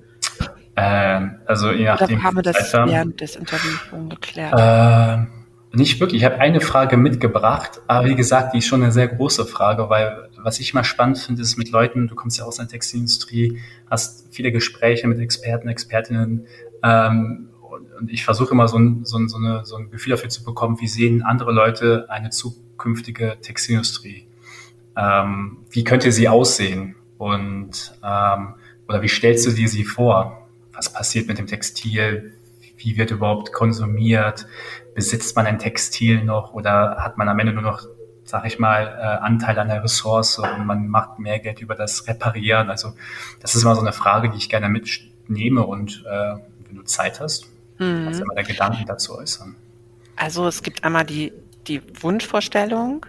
[0.75, 2.17] Ähm, also je nachdem.
[2.17, 4.53] Oder haben wir das während des Interviews schon geklärt?
[4.57, 5.27] Ähm,
[5.73, 6.21] nicht wirklich.
[6.21, 9.89] Ich habe eine Frage mitgebracht, aber wie gesagt, die ist schon eine sehr große Frage,
[9.89, 13.59] weil was ich mal spannend finde, ist mit Leuten, du kommst ja aus der Textilindustrie,
[13.89, 16.47] hast viele Gespräche mit Experten, Expertinnen
[16.83, 17.49] ähm,
[17.99, 20.43] und ich versuche immer so ein, so, ein, so, eine, so ein Gefühl dafür zu
[20.43, 24.27] bekommen, wie sehen andere Leute eine zukünftige Textilindustrie?
[24.95, 26.95] Ähm, wie könnte sie aussehen?
[27.17, 28.55] Und ähm,
[28.87, 30.47] oder wie stellst du dir sie vor?
[30.73, 32.33] Was passiert mit dem Textil?
[32.77, 34.45] Wie wird überhaupt konsumiert?
[34.97, 37.83] besitzt man ein Textil noch oder hat man am Ende nur noch,
[38.23, 42.07] sag ich mal, äh, Anteil an der Ressource und man macht mehr Geld über das
[42.07, 42.71] Reparieren?
[42.71, 42.93] Also
[43.39, 47.19] das ist immer so eine Frage, die ich gerne mitnehme und äh, wenn du Zeit
[47.19, 47.45] hast,
[47.77, 48.05] mhm.
[48.05, 49.55] kannst du immer der Gedanken dazu äußern.
[50.15, 51.31] Also es gibt einmal die,
[51.67, 53.05] die Wunschvorstellung,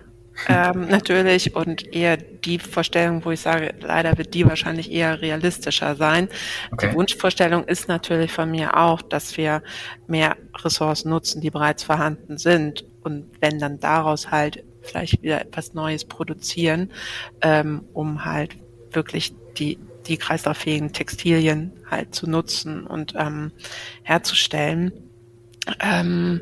[0.46, 5.96] ähm, natürlich und eher die Vorstellung, wo ich sage, leider wird die wahrscheinlich eher realistischer
[5.96, 6.28] sein.
[6.70, 6.90] Okay.
[6.90, 9.62] Die Wunschvorstellung ist natürlich von mir auch, dass wir
[10.06, 15.74] mehr Ressourcen nutzen, die bereits vorhanden sind und wenn dann daraus halt vielleicht wieder etwas
[15.74, 16.92] Neues produzieren,
[17.42, 18.56] ähm, um halt
[18.92, 23.52] wirklich die die kreislauffähigen Textilien halt zu nutzen und ähm,
[24.02, 24.92] herzustellen.
[25.80, 26.40] Ähm,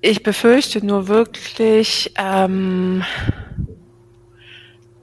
[0.00, 3.02] ich befürchte nur wirklich, ähm,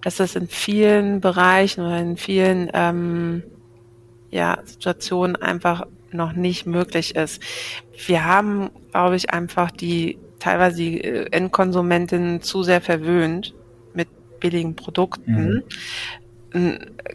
[0.01, 3.43] dass das in vielen Bereichen oder in vielen ähm,
[4.29, 7.41] ja, Situationen einfach noch nicht möglich ist.
[8.07, 13.53] Wir haben, glaube ich, einfach die teilweise die äh, Endkonsumentinnen zu sehr verwöhnt
[13.93, 15.45] mit billigen Produkten.
[15.45, 15.63] Mhm.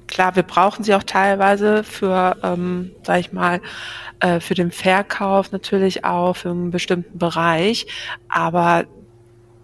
[0.08, 3.60] Klar, wir brauchen sie auch teilweise für, ähm, sag ich mal,
[4.20, 7.86] äh, für den Verkauf natürlich auch für einen bestimmten Bereich,
[8.28, 8.86] aber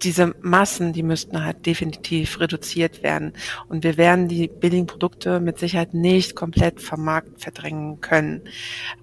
[0.03, 3.33] diese Massen, die müssten halt definitiv reduziert werden.
[3.69, 8.43] Und wir werden die billigen Produkte mit Sicherheit nicht komplett vom Markt verdrängen können.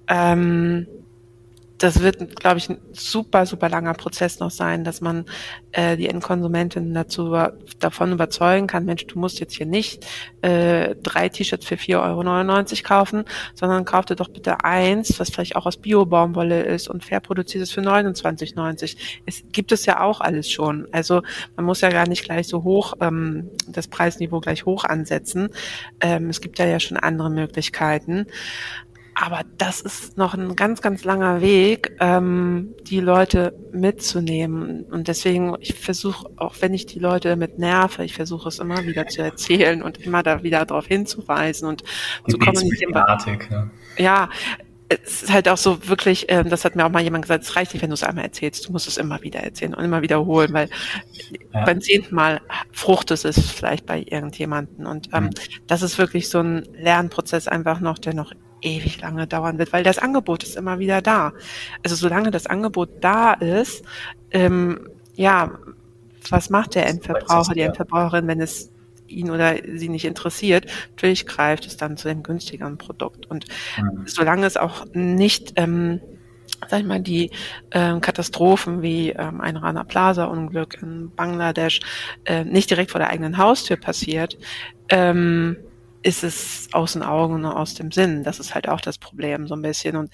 [0.08, 0.88] Ähm,
[1.82, 5.26] das wird, glaube ich, ein super, super langer Prozess noch sein, dass man
[5.72, 7.36] äh, die Endkonsumentin dazu
[7.80, 10.06] davon überzeugen kann, Mensch, du musst jetzt hier nicht
[10.44, 13.26] äh, drei T-Shirts für 4,99 Euro kaufen,
[13.56, 17.64] sondern kauf dir doch bitte eins, was vielleicht auch aus Bio-Baumwolle ist und fair produziert
[17.64, 18.98] ist für 29,90.
[19.26, 20.88] Es gibt es ja auch alles schon.
[20.92, 21.24] Also
[21.56, 25.50] man muss ja gar nicht gleich so hoch, ähm, das Preisniveau gleich hoch ansetzen.
[26.00, 28.28] Ähm, es gibt ja ja schon andere Möglichkeiten.
[29.22, 34.84] Aber das ist noch ein ganz, ganz langer Weg, ähm, die Leute mitzunehmen.
[34.86, 38.84] Und deswegen, ich versuche, auch wenn ich die Leute damit nerve, ich versuche es immer
[38.84, 41.84] wieder zu erzählen und immer da wieder darauf hinzuweisen und
[42.26, 42.94] die zu kommunizieren.
[42.94, 43.72] Ne?
[44.00, 44.30] Ja,
[44.90, 47.56] es ist halt auch so wirklich, ähm, das hat mir auch mal jemand gesagt, es
[47.56, 50.02] reicht nicht, wenn du es einmal erzählst, du musst es immer wieder erzählen und immer
[50.02, 50.68] wiederholen, weil
[51.54, 51.64] ja.
[51.64, 52.42] beim zehnten Mal
[52.72, 54.88] fruchtet es vielleicht bei irgendjemanden.
[54.88, 55.30] Und ähm, mhm.
[55.68, 59.84] das ist wirklich so ein Lernprozess einfach noch, der noch ewig lange dauern wird, weil
[59.84, 61.34] das Angebot ist immer wieder da.
[61.84, 63.84] Also solange das Angebot da ist,
[64.32, 65.52] ähm, ja,
[66.30, 68.72] was macht der Endverbraucher, die Endverbraucherin, wenn es
[69.08, 73.26] ihn oder sie nicht interessiert, natürlich greift es dann zu dem günstigeren Produkt.
[73.30, 73.46] Und
[73.78, 74.04] mhm.
[74.06, 76.00] solange es auch nicht, ähm,
[76.68, 77.32] sag ich mal, die
[77.72, 81.82] ähm, Katastrophen wie ähm, ein Rana Plaza Unglück in Bangladesch
[82.26, 84.38] äh, nicht direkt vor der eigenen Haustür passiert,
[84.90, 85.58] ähm,
[86.04, 88.24] ist es aus den Augen und aus dem Sinn.
[88.24, 89.96] Das ist halt auch das Problem so ein bisschen.
[89.96, 90.12] Und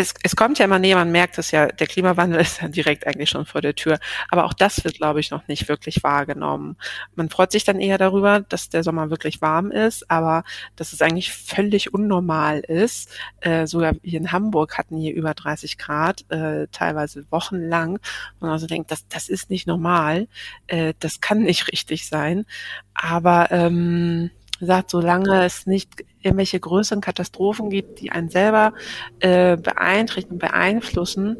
[0.00, 3.06] es, es kommt ja immer näher, man merkt es ja, der Klimawandel ist ja direkt
[3.06, 3.98] eigentlich schon vor der Tür.
[4.30, 6.76] Aber auch das wird, glaube ich, noch nicht wirklich wahrgenommen.
[7.14, 10.44] Man freut sich dann eher darüber, dass der Sommer wirklich warm ist, aber
[10.76, 13.10] dass es eigentlich völlig unnormal ist.
[13.40, 17.98] Äh, sogar hier in Hamburg hatten hier über 30 Grad, äh, teilweise wochenlang.
[18.40, 20.28] Und also denkt, das, das ist nicht normal.
[20.66, 22.46] Äh, das kann nicht richtig sein.
[22.94, 24.30] Aber ähm,
[24.60, 28.72] gesagt, solange es nicht irgendwelche größeren Katastrophen gibt, die einen selber
[29.18, 31.38] äh, beeinträchtigen, beeinflussen,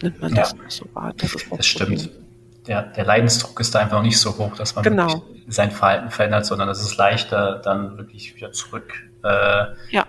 [0.00, 0.42] nimmt man ja.
[0.42, 1.12] das nicht so wahr.
[1.16, 2.10] Das, ist das stimmt.
[2.66, 5.24] Der, der Leidensdruck ist da einfach noch nicht so hoch, dass man genau.
[5.48, 8.94] sein Verhalten verändert, sondern es ist leichter, dann wirklich wieder zurück.
[9.24, 10.06] Äh, ja.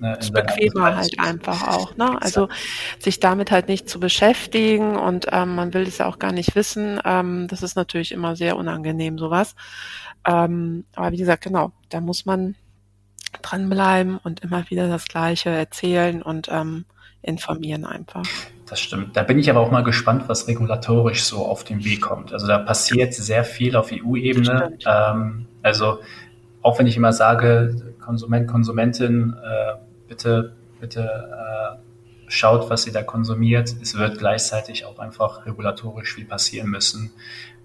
[0.00, 1.96] Ne, ist bequemer halt einfach auch.
[1.96, 2.20] Ne?
[2.20, 2.48] Also
[2.98, 6.56] sich damit halt nicht zu beschäftigen und ähm, man will es ja auch gar nicht
[6.56, 6.98] wissen.
[7.04, 9.54] Ähm, das ist natürlich immer sehr unangenehm, sowas.
[10.26, 12.54] Ähm, aber wie gesagt, genau, da muss man
[13.42, 16.84] dranbleiben und immer wieder das Gleiche erzählen und ähm,
[17.22, 18.24] informieren einfach.
[18.66, 19.16] Das stimmt.
[19.16, 22.32] Da bin ich aber auch mal gespannt, was regulatorisch so auf den Weg kommt.
[22.32, 24.78] Also da passiert sehr viel auf EU-Ebene.
[24.86, 25.98] Ähm, also
[26.62, 29.74] auch wenn ich immer sage, Konsument, Konsumentin, äh,
[30.08, 31.78] bitte, bitte äh,
[32.28, 33.74] schaut, was ihr da konsumiert.
[33.82, 37.12] Es wird gleichzeitig auch einfach regulatorisch viel passieren müssen.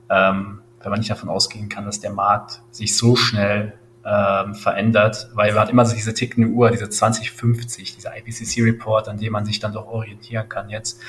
[0.10, 3.74] Ähm, wenn man nicht davon ausgehen kann, dass der Markt sich so schnell
[4.06, 9.18] ähm, verändert, weil man hat immer so diese tickende Uhr, diese 2050, dieser IPCC-Report, an
[9.18, 11.02] dem man sich dann doch orientieren kann jetzt.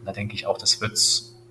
[0.00, 0.98] Und da denke ich auch, das wird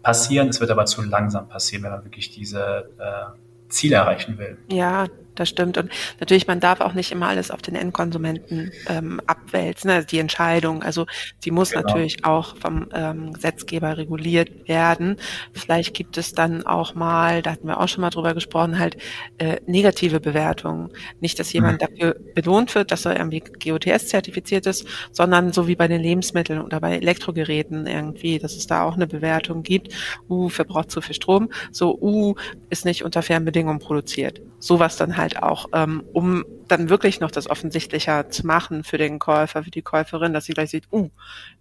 [0.04, 4.58] passieren, es wird aber zu langsam passieren, wenn man wirklich diese äh, Ziele erreichen will.
[4.68, 5.06] Ja,
[5.42, 5.78] das stimmt.
[5.78, 10.20] Und natürlich, man darf auch nicht immer alles auf den Endkonsumenten ähm, abwälzen, also die
[10.20, 10.84] Entscheidung.
[10.84, 11.06] Also
[11.40, 11.84] sie muss genau.
[11.88, 15.18] natürlich auch vom ähm, Gesetzgeber reguliert werden.
[15.54, 18.98] Vielleicht gibt es dann auch mal, da hatten wir auch schon mal drüber gesprochen, halt
[19.40, 20.90] äh, negative Bewertungen.
[21.20, 21.88] Nicht, dass jemand mhm.
[21.88, 26.62] dafür belohnt wird, dass er irgendwie GOTS zertifiziert ist, sondern so wie bei den Lebensmitteln
[26.62, 29.94] oder bei Elektrogeräten irgendwie, dass es da auch eine Bewertung gibt.
[30.30, 31.50] Uh, verbraucht zu viel Strom.
[31.72, 32.36] So, uh,
[32.70, 34.42] ist nicht unter fairen Bedingungen produziert.
[34.64, 39.18] Sowas dann halt auch, ähm, um dann wirklich noch das offensichtlicher zu machen für den
[39.18, 41.10] Käufer, für die Käuferin, dass sie gleich sieht, uh,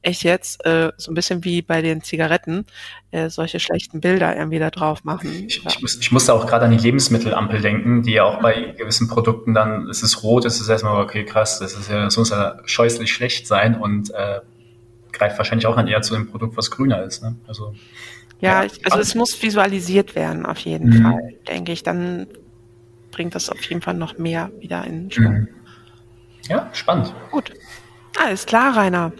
[0.02, 2.66] echt jetzt, äh, so ein bisschen wie bei den Zigaretten,
[3.10, 5.46] äh, solche schlechten Bilder irgendwie da drauf machen.
[5.46, 5.70] Ich, ja.
[5.70, 9.08] ich, muss, ich musste auch gerade an die Lebensmittelampel denken, die ja auch bei gewissen
[9.08, 12.28] Produkten dann, es ist rot, es ist erstmal, okay, krass, das ist ja, das muss
[12.28, 14.40] ja scheußlich schlecht sein und äh,
[15.10, 17.22] greift wahrscheinlich auch dann eher zu dem Produkt, was grüner ist.
[17.22, 17.36] Ne?
[17.48, 17.74] Also
[18.40, 21.02] ja, ja, also es muss visualisiert werden, auf jeden mhm.
[21.02, 21.82] Fall, denke ich.
[21.82, 22.26] Dann
[23.10, 25.32] bringt das auf jeden Fall noch mehr wieder in Schwung.
[25.32, 25.48] Mhm.
[26.48, 27.14] Ja, spannend.
[27.30, 27.52] Gut.
[28.18, 29.12] Alles klar, Rainer.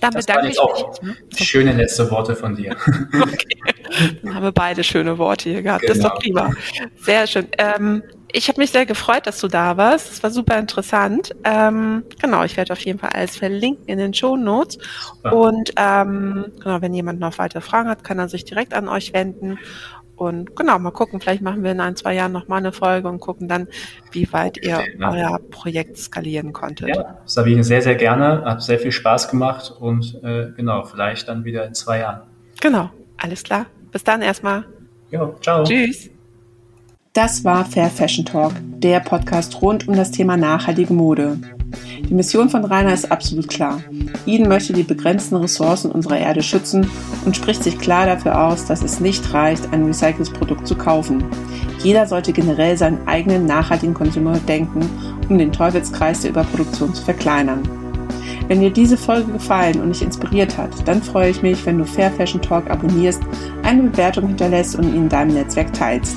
[0.00, 1.02] Dann das bedanke ich auch mich.
[1.02, 1.16] Ne?
[1.36, 2.76] Schöne letzte Worte von dir.
[3.94, 4.18] Okay.
[4.22, 5.82] Dann haben wir beide schöne Worte hier gehabt.
[5.82, 5.92] Genau.
[5.92, 6.46] Das ist doch genau.
[6.46, 6.56] prima.
[7.00, 7.46] Sehr schön.
[7.58, 8.02] Ähm,
[8.32, 10.10] ich habe mich sehr gefreut, dass du da warst.
[10.10, 11.30] Es war super interessant.
[11.44, 14.78] Ähm, genau, ich werde auf jeden Fall alles verlinken in den Show Notes.
[15.22, 19.12] Und ähm, genau, wenn jemand noch weitere Fragen hat, kann er sich direkt an euch
[19.12, 19.58] wenden.
[20.16, 23.20] Und genau, mal gucken, vielleicht machen wir in ein, zwei Jahren nochmal eine Folge und
[23.20, 23.68] gucken dann,
[24.12, 25.10] wie weit ihr ja.
[25.10, 26.88] euer Projekt skalieren konntet.
[26.88, 28.44] Ja, Sabine, sehr, sehr gerne.
[28.44, 32.22] Hat sehr viel Spaß gemacht und äh, genau, vielleicht dann wieder in zwei Jahren.
[32.60, 33.66] Genau, alles klar.
[33.90, 34.64] Bis dann erstmal.
[35.10, 35.64] Jo, ciao.
[35.64, 36.10] Tschüss.
[37.12, 41.38] Das war Fair Fashion Talk, der Podcast rund um das Thema nachhaltige Mode.
[42.08, 43.80] Die Mission von Rainer ist absolut klar.
[44.26, 46.88] Eden möchte die begrenzten Ressourcen unserer Erde schützen
[47.24, 51.24] und spricht sich klar dafür aus, dass es nicht reicht, ein recyceltes Produkt zu kaufen.
[51.82, 54.80] Jeder sollte generell seinen eigenen nachhaltigen Konsum denken,
[55.28, 57.62] um den Teufelskreis der Überproduktion zu verkleinern.
[58.46, 61.86] Wenn dir diese Folge gefallen und dich inspiriert hat, dann freue ich mich, wenn du
[61.86, 63.22] Fair Fashion Talk abonnierst,
[63.62, 66.16] eine Bewertung hinterlässt und ihn in deinem Netzwerk teilst.